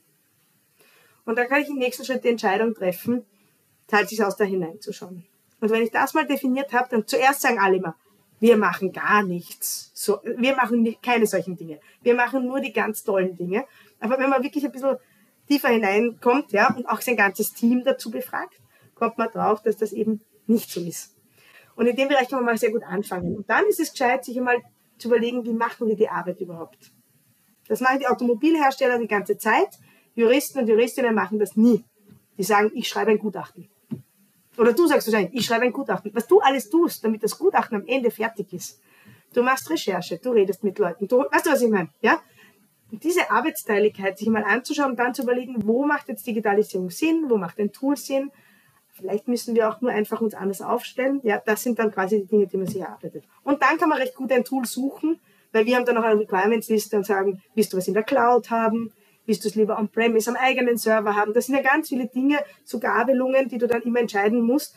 [1.25, 3.25] Und dann kann ich im nächsten Schritt die Entscheidung treffen,
[3.87, 5.25] zahlt sich aus, da hineinzuschauen.
[5.61, 7.95] Und wenn ich das mal definiert habe, dann zuerst sagen alle immer,
[8.41, 9.91] wir machen gar nichts.
[9.93, 11.79] So, wir machen keine solchen Dinge.
[12.01, 13.65] Wir machen nur die ganz tollen Dinge.
[13.99, 14.97] Aber wenn man wirklich ein bisschen
[15.47, 18.59] tiefer hineinkommt, ja, und auch sein ganzes Team dazu befragt,
[18.95, 21.15] kommt man drauf, dass das eben nicht so ist.
[21.75, 23.35] Und in dem Bereich kann man mal sehr gut anfangen.
[23.35, 24.57] Und dann ist es gescheit, sich einmal
[24.97, 26.91] zu überlegen, wie machen wir die Arbeit überhaupt.
[27.67, 29.69] Das machen die Automobilhersteller die ganze Zeit.
[30.15, 31.85] Juristen und Juristinnen machen das nie.
[32.39, 33.69] Die sagen, ich schreibe ein Gutachten.
[34.61, 36.11] Oder du sagst wahrscheinlich, ich schreibe ein Gutachten.
[36.13, 38.79] Was du alles tust, damit das Gutachten am Ende fertig ist.
[39.33, 41.89] Du machst Recherche, du redest mit Leuten, du, weißt du, was ich meine?
[42.01, 42.21] Ja?
[42.91, 47.25] Und diese Arbeitsteiligkeit, sich mal anzuschauen und dann zu überlegen, wo macht jetzt Digitalisierung Sinn,
[47.27, 48.29] wo macht ein Tool Sinn,
[48.93, 51.21] Vielleicht müssen wir auch nur einfach uns anders aufstellen.
[51.23, 53.23] Ja, das sind dann quasi die Dinge, die man sich erarbeitet.
[53.41, 55.19] Und dann kann man recht gut ein Tool suchen,
[55.53, 58.51] weil wir haben dann noch eine Requirements-Liste und sagen, willst du was in der Cloud
[58.51, 58.91] haben?
[59.31, 61.33] Willst du es lieber on-premise am eigenen Server haben?
[61.33, 64.75] Das sind ja ganz viele Dinge, so Gabelungen, die du dann immer entscheiden musst.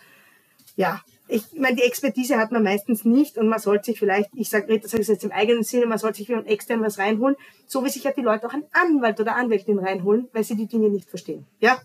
[0.76, 4.48] Ja, ich meine, die Expertise hat man meistens nicht und man sollte sich vielleicht, ich
[4.48, 7.34] sage, das ich jetzt im eigenen Sinne, man sollte sich von extern was reinholen,
[7.66, 10.68] so wie sich ja die Leute auch einen Anwalt oder Anwältin reinholen, weil sie die
[10.68, 11.44] Dinge nicht verstehen.
[11.58, 11.80] Ja,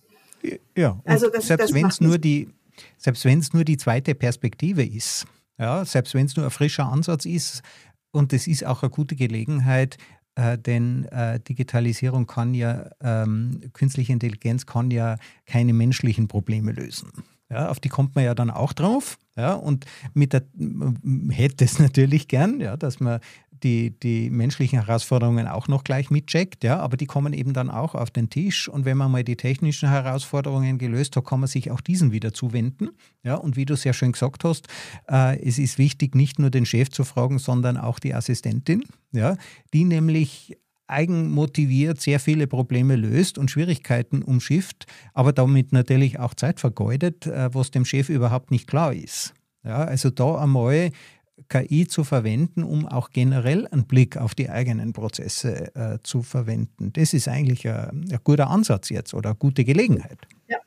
[0.77, 2.49] ja, also das, selbst wenn es nur die,
[2.97, 5.25] selbst wenn es nur die zweite Perspektive ist,
[5.57, 7.63] ja, selbst wenn es nur ein frischer Ansatz ist,
[8.11, 9.97] und es ist auch eine gute Gelegenheit,
[10.39, 17.09] äh, denn äh, Digitalisierung kann ja, ähm, künstliche Intelligenz kann ja keine menschlichen Probleme lösen.
[17.49, 19.17] Ja, auf die kommt man ja dann auch drauf.
[19.35, 20.43] Ja, und mit der,
[21.29, 23.19] hätte es natürlich gern, ja, dass man
[23.63, 27.95] die, die menschlichen Herausforderungen auch noch gleich mitcheckt, ja, aber die kommen eben dann auch
[27.95, 28.67] auf den Tisch.
[28.67, 32.33] Und wenn man mal die technischen Herausforderungen gelöst hat, kann man sich auch diesen wieder
[32.33, 32.89] zuwenden.
[33.23, 34.67] Ja, und wie du sehr schön gesagt hast,
[35.09, 39.37] äh, es ist wichtig, nicht nur den Chef zu fragen, sondern auch die Assistentin, ja,
[39.73, 40.57] die nämlich
[40.89, 47.53] eigenmotiviert sehr viele Probleme löst und Schwierigkeiten umschifft, aber damit natürlich auch Zeit vergeudet, äh,
[47.53, 49.33] was dem Chef überhaupt nicht klar ist.
[49.63, 50.91] Ja, also da einmal
[51.47, 56.91] KI zu verwenden, um auch generell einen Blick auf die eigenen Prozesse äh, zu verwenden.
[56.93, 60.19] Das ist eigentlich ein, ein, guter Ansatz jetzt oder eine gute Gelegenheit.
[60.47, 60.57] Ja.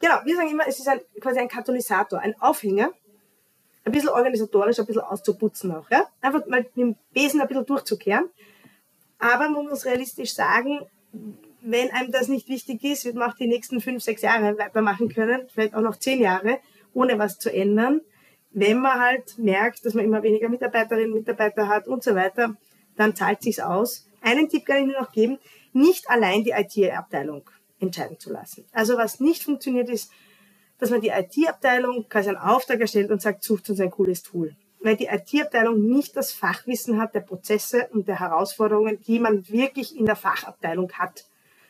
[0.00, 2.90] Genau, wir sagen immer, es ist ein, quasi ein Katalysator, ein Aufhänger,
[3.84, 5.88] ein bisschen organisatorisch, ein bisschen auszuputzen auch.
[5.90, 6.06] Ja?
[6.20, 8.28] Einfach mal mit dem Besen ein bisschen durchzukehren.
[9.18, 10.80] Aber man muss realistisch sagen,
[11.60, 15.08] wenn einem das nicht wichtig ist, wird man auch die nächsten fünf, sechs Jahre weitermachen
[15.08, 16.58] können, vielleicht auch noch zehn Jahre,
[16.92, 18.00] ohne was zu ändern
[18.54, 22.56] wenn man halt merkt, dass man immer weniger Mitarbeiterinnen und Mitarbeiter hat und so weiter,
[22.96, 24.06] dann zahlt sich's aus.
[24.20, 25.38] Einen Tipp kann ich nur noch geben,
[25.72, 27.42] nicht allein die IT-Abteilung
[27.80, 28.64] entscheiden zu lassen.
[28.72, 30.12] Also was nicht funktioniert ist,
[30.78, 34.54] dass man die IT-Abteilung quasi einen Auftrag erstellt und sagt, sucht uns ein cooles Tool.
[34.80, 39.96] Weil die IT-Abteilung nicht das Fachwissen hat der Prozesse und der Herausforderungen, die man wirklich
[39.96, 41.24] in der Fachabteilung hat.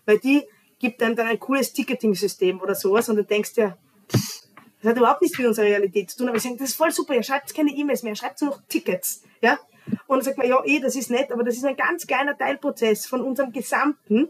[0.06, 0.44] Weil die
[0.78, 3.76] gibt dann dann ein cooles Ticketing-System oder sowas und du denkst dir,
[4.10, 4.41] pff,
[4.82, 6.90] das hat überhaupt nichts mit unserer Realität zu tun, aber ich sage, das ist voll
[6.90, 9.22] super, ihr schreibt keine E-Mails mehr, schreibt nur noch Tickets.
[9.40, 9.58] Ja?
[10.06, 12.36] Und dann sagt man, ja, eh, das ist nett, aber das ist ein ganz kleiner
[12.36, 14.28] Teilprozess von unserem Gesamten.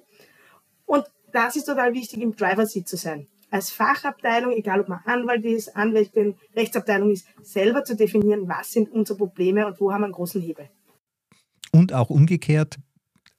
[0.84, 3.28] Und das ist total wichtig, im Driver-Seat zu sein.
[3.50, 8.90] Als Fachabteilung, egal ob man Anwalt ist, Anwältin, Rechtsabteilung ist, selber zu definieren, was sind
[8.92, 10.68] unsere Probleme und wo haben wir einen großen Hebel.
[11.70, 12.78] Und auch umgekehrt,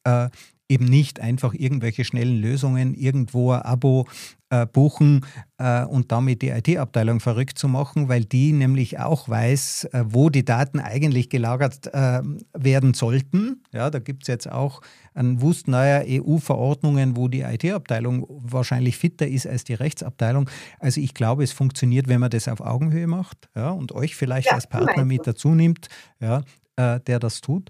[0.04, 0.30] äh,
[0.74, 4.08] eben nicht einfach irgendwelche schnellen Lösungen, irgendwo ein Abo
[4.50, 5.26] äh, buchen
[5.58, 10.30] äh, und damit die IT-Abteilung verrückt zu machen, weil die nämlich auch weiß, äh, wo
[10.30, 12.22] die Daten eigentlich gelagert äh,
[12.54, 13.64] werden sollten.
[13.72, 14.82] Ja, da gibt es jetzt auch
[15.14, 20.50] einen Wust neuer EU-Verordnungen, wo die IT-Abteilung wahrscheinlich fitter ist als die Rechtsabteilung.
[20.80, 24.48] Also ich glaube, es funktioniert, wenn man das auf Augenhöhe macht ja, und euch vielleicht
[24.48, 25.88] ja, als Partner mit dazu nimmt,
[26.20, 26.42] ja,
[26.78, 27.70] äh, der das tut.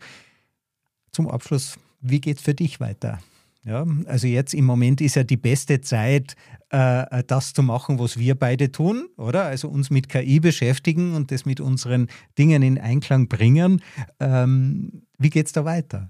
[1.12, 3.20] Zum Abschluss wie geht es für dich weiter?
[3.66, 6.36] Ja, also jetzt im Moment ist ja die beste Zeit,
[6.70, 9.44] äh, das zu machen, was wir beide tun, oder?
[9.44, 13.82] Also uns mit KI beschäftigen und das mit unseren Dingen in Einklang bringen.
[14.20, 16.10] Ähm, wie geht es da weiter?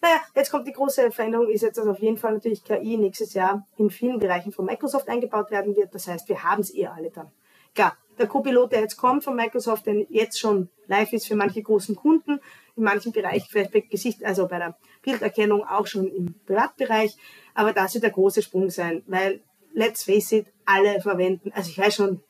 [0.00, 3.34] Naja, jetzt kommt die große Veränderung, ist jetzt, dass auf jeden Fall natürlich KI nächstes
[3.34, 5.92] Jahr in vielen Bereichen von Microsoft eingebaut werden wird.
[5.92, 7.32] Das heißt, wir haben es eh alle dann.
[7.74, 11.62] Klar, der Copilot, der jetzt kommt von Microsoft, der jetzt schon live ist für manche
[11.62, 12.38] großen Kunden,
[12.76, 17.16] in manchen Bereichen vielleicht bei Gesicht, also bei der Bilderkennung auch schon im Privatbereich.
[17.54, 19.40] Aber das wird der große Sprung sein, weil
[19.72, 22.20] let's face it, alle verwenden, also ich weiß schon,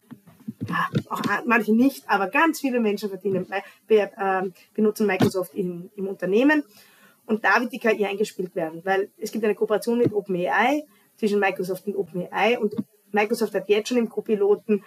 [0.69, 3.47] ja, auch manche nicht, aber ganz viele Menschen verdienen,
[3.87, 4.43] be, äh,
[4.73, 6.65] benutzen Microsoft in, im Unternehmen.
[7.27, 10.85] Und da wird die KI eingespielt werden, weil es gibt eine Kooperation mit OpenAI,
[11.17, 12.75] zwischen Microsoft und OpenAI und
[13.13, 14.83] Microsoft hat jetzt schon im Copiloten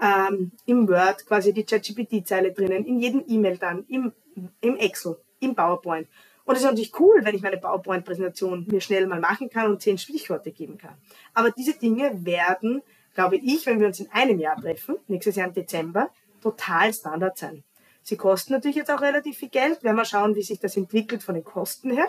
[0.00, 4.12] ähm, im Word quasi die ChatGPT-Zeile drinnen, in jedem E-Mail dann, im,
[4.60, 6.08] im Excel, im PowerPoint.
[6.44, 9.80] Und es ist natürlich cool, wenn ich meine PowerPoint-Präsentation mir schnell mal machen kann und
[9.80, 10.94] zehn Stichworte geben kann.
[11.32, 12.82] Aber diese Dinge werden,
[13.14, 16.10] glaube ich, wenn wir uns in einem Jahr treffen, nächstes Jahr im Dezember,
[16.42, 17.64] total Standard sein.
[18.02, 19.82] Sie kosten natürlich jetzt auch relativ viel Geld.
[19.82, 22.06] Werden wir schauen, wie sich das entwickelt von den Kosten her.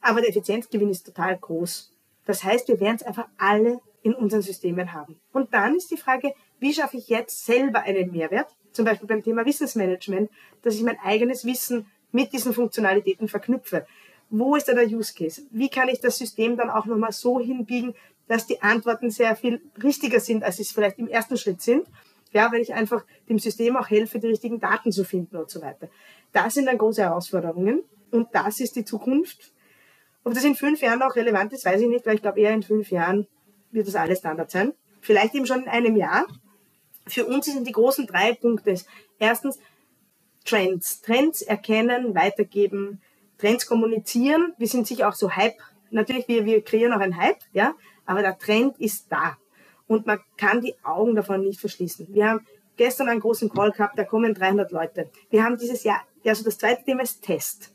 [0.00, 1.92] Aber der Effizienzgewinn ist total groß.
[2.24, 5.20] Das heißt, wir werden es einfach alle in unseren Systemen haben.
[5.32, 8.48] Und dann ist die Frage, wie schaffe ich jetzt selber einen Mehrwert?
[8.72, 10.30] Zum Beispiel beim Thema Wissensmanagement,
[10.62, 13.86] dass ich mein eigenes Wissen mit diesen Funktionalitäten verknüpfe.
[14.28, 15.42] Wo ist da der Use Case?
[15.50, 17.94] Wie kann ich das System dann auch nochmal so hinbiegen,
[18.28, 21.86] dass die Antworten sehr viel richtiger sind, als sie es vielleicht im ersten Schritt sind?
[22.32, 25.60] Ja, weil ich einfach dem System auch helfe, die richtigen Daten zu finden und so
[25.62, 25.88] weiter.
[26.32, 27.82] Das sind dann große Herausforderungen
[28.12, 29.52] und das ist die Zukunft.
[30.22, 32.54] Ob das in fünf Jahren auch relevant ist, weiß ich nicht, weil ich glaube, eher
[32.54, 33.26] in fünf Jahren
[33.72, 34.74] wird das alles Standard sein.
[35.00, 36.26] Vielleicht eben schon in einem Jahr.
[37.06, 38.74] Für uns sind die großen drei Punkte.
[39.18, 39.58] Erstens,
[40.44, 41.02] Trends.
[41.02, 43.00] Trends erkennen, weitergeben,
[43.38, 44.54] Trends kommunizieren.
[44.58, 45.56] Wir sind sicher auch so Hype.
[45.90, 47.74] Natürlich, wir, wir kreieren auch einen Hype, ja,
[48.06, 49.36] aber der Trend ist da.
[49.86, 52.08] Und man kann die Augen davon nicht verschließen.
[52.10, 52.46] Wir haben
[52.76, 55.10] gestern einen großen Call gehabt, da kommen 300 Leute.
[55.30, 57.74] Wir haben dieses Jahr, also das zweite Thema ist Test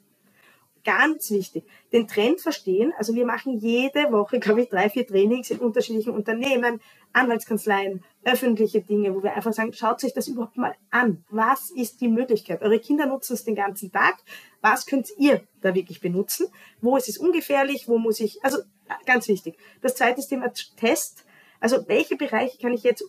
[0.86, 2.94] ganz wichtig, den Trend verstehen.
[2.98, 6.80] Also wir machen jede Woche, glaube ich, drei, vier Trainings in unterschiedlichen Unternehmen,
[7.12, 11.26] Anwaltskanzleien, öffentliche Dinge, wo wir einfach sagen, schaut euch das überhaupt mal an.
[11.30, 12.62] Was ist die Möglichkeit?
[12.62, 14.16] Eure Kinder nutzen es den ganzen Tag.
[14.62, 16.48] Was könnt ihr da wirklich benutzen?
[16.82, 17.88] Wo ist es ungefährlich?
[17.88, 18.60] Wo muss ich, also
[19.06, 19.58] ganz wichtig.
[19.82, 21.26] Das zweite ist Thema Test.
[21.60, 23.04] Also welche Bereiche kann ich jetzt,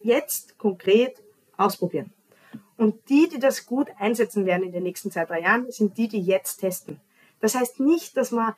[0.00, 1.22] jetzt konkret
[1.56, 2.12] ausprobieren?
[2.80, 6.08] Und die, die das gut einsetzen werden in den nächsten zwei, drei Jahren, sind die,
[6.08, 6.98] die jetzt testen.
[7.40, 8.54] Das heißt nicht, dass man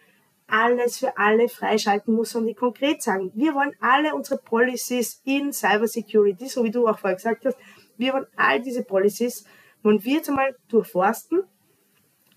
[0.46, 5.52] alles für alle freischalten muss, sondern die konkret sagen, wir wollen alle unsere Policies in
[5.52, 7.56] Cybersecurity, so wie du auch vorher gesagt hast,
[7.96, 9.44] wir wollen all diese Policies,
[9.82, 11.44] wollen wir jetzt einmal durchforsten,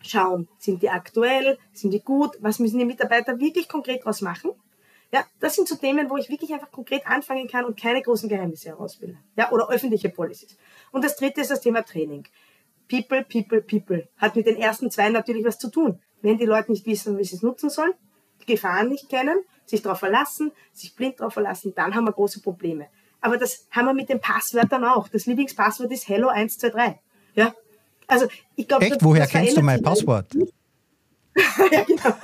[0.02, 4.52] schauen, sind die aktuell, sind die gut, was müssen die Mitarbeiter wirklich konkret was machen?
[5.12, 8.28] Ja, das sind so Themen, wo ich wirklich einfach konkret anfangen kann und keine großen
[8.28, 9.18] Geheimnisse herausbilde.
[9.36, 10.58] Ja, oder öffentliche Policies.
[10.92, 12.28] Und das dritte ist das Thema Training.
[12.88, 14.08] People, people, people.
[14.18, 16.00] Hat mit den ersten zwei natürlich was zu tun.
[16.22, 17.94] Wenn die Leute nicht wissen, wie sie es nutzen sollen,
[18.42, 22.42] die Gefahren nicht kennen, sich darauf verlassen, sich blind darauf verlassen, dann haben wir große
[22.42, 22.88] Probleme.
[23.22, 25.08] Aber das haben wir mit den Passwörtern auch.
[25.08, 27.00] Das Lieblingspasswort ist Hello 123.
[27.34, 27.56] Ja?
[28.08, 29.04] Also, ich glaube, Echt?
[29.04, 30.28] Woher kennst du mein Passwort?
[31.72, 32.16] ja, genau.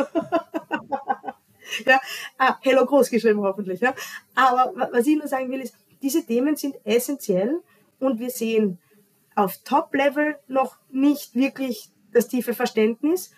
[1.85, 1.99] ja,
[2.37, 3.81] ah, Hello groß geschrieben hoffentlich.
[3.81, 3.95] Ja.
[4.35, 7.61] Aber was ich nur sagen will, ist, diese Themen sind essentiell
[7.99, 8.79] und wir sehen
[9.35, 13.31] auf Top-Level noch nicht wirklich das tiefe Verständnis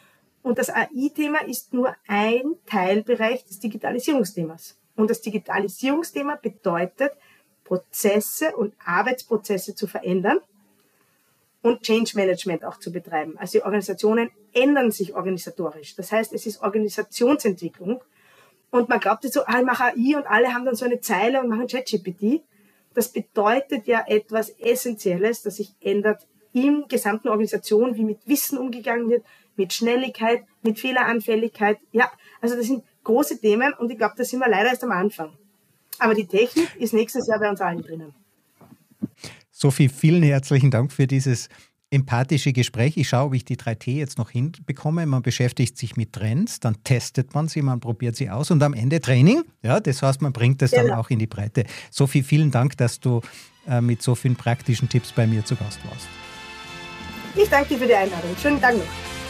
[0.43, 4.77] und das AI-Thema ist nur ein Teilbereich des Digitalisierungsthemas.
[4.95, 7.13] Und das Digitalisierungsthema bedeutet,
[7.63, 10.39] Prozesse und Arbeitsprozesse zu verändern
[11.61, 13.37] und Change Management auch zu betreiben.
[13.37, 15.95] Also die Organisationen ändern sich organisatorisch.
[15.95, 18.03] Das heißt, es ist Organisationsentwicklung.
[18.69, 20.99] Und man glaubt jetzt so, ah, ich mache AI und alle haben dann so eine
[20.99, 22.43] Zeile und machen ChatGPT.
[22.93, 29.09] Das bedeutet ja etwas Essentielles, das sich ändert in gesamten Organisation, wie mit Wissen umgegangen
[29.09, 29.25] wird,
[29.55, 31.79] mit Schnelligkeit, mit Fehleranfälligkeit.
[31.91, 34.91] Ja, also das sind große Themen und ich glaube, da sind wir leider erst am
[34.91, 35.33] Anfang.
[35.99, 38.13] Aber die Technik ist nächstes Jahr bei uns allen drinnen.
[39.51, 41.49] Sophie, vielen herzlichen Dank für dieses
[41.93, 42.97] empathische Gespräch.
[42.97, 45.05] Ich schaue, ob ich die 3T jetzt noch hinbekomme.
[45.05, 48.73] Man beschäftigt sich mit Trends, dann testet man sie, man probiert sie aus und am
[48.73, 49.43] Ende Training.
[49.61, 50.87] Ja, das heißt, man bringt das genau.
[50.87, 51.65] dann auch in die Breite.
[51.91, 53.21] Sophie, vielen Dank, dass du
[53.67, 56.07] äh, mit so vielen praktischen Tipps bei mir zu Gast warst.
[57.35, 58.35] Ich danke dir für die Einladung.
[58.41, 59.22] Schönen Dank noch.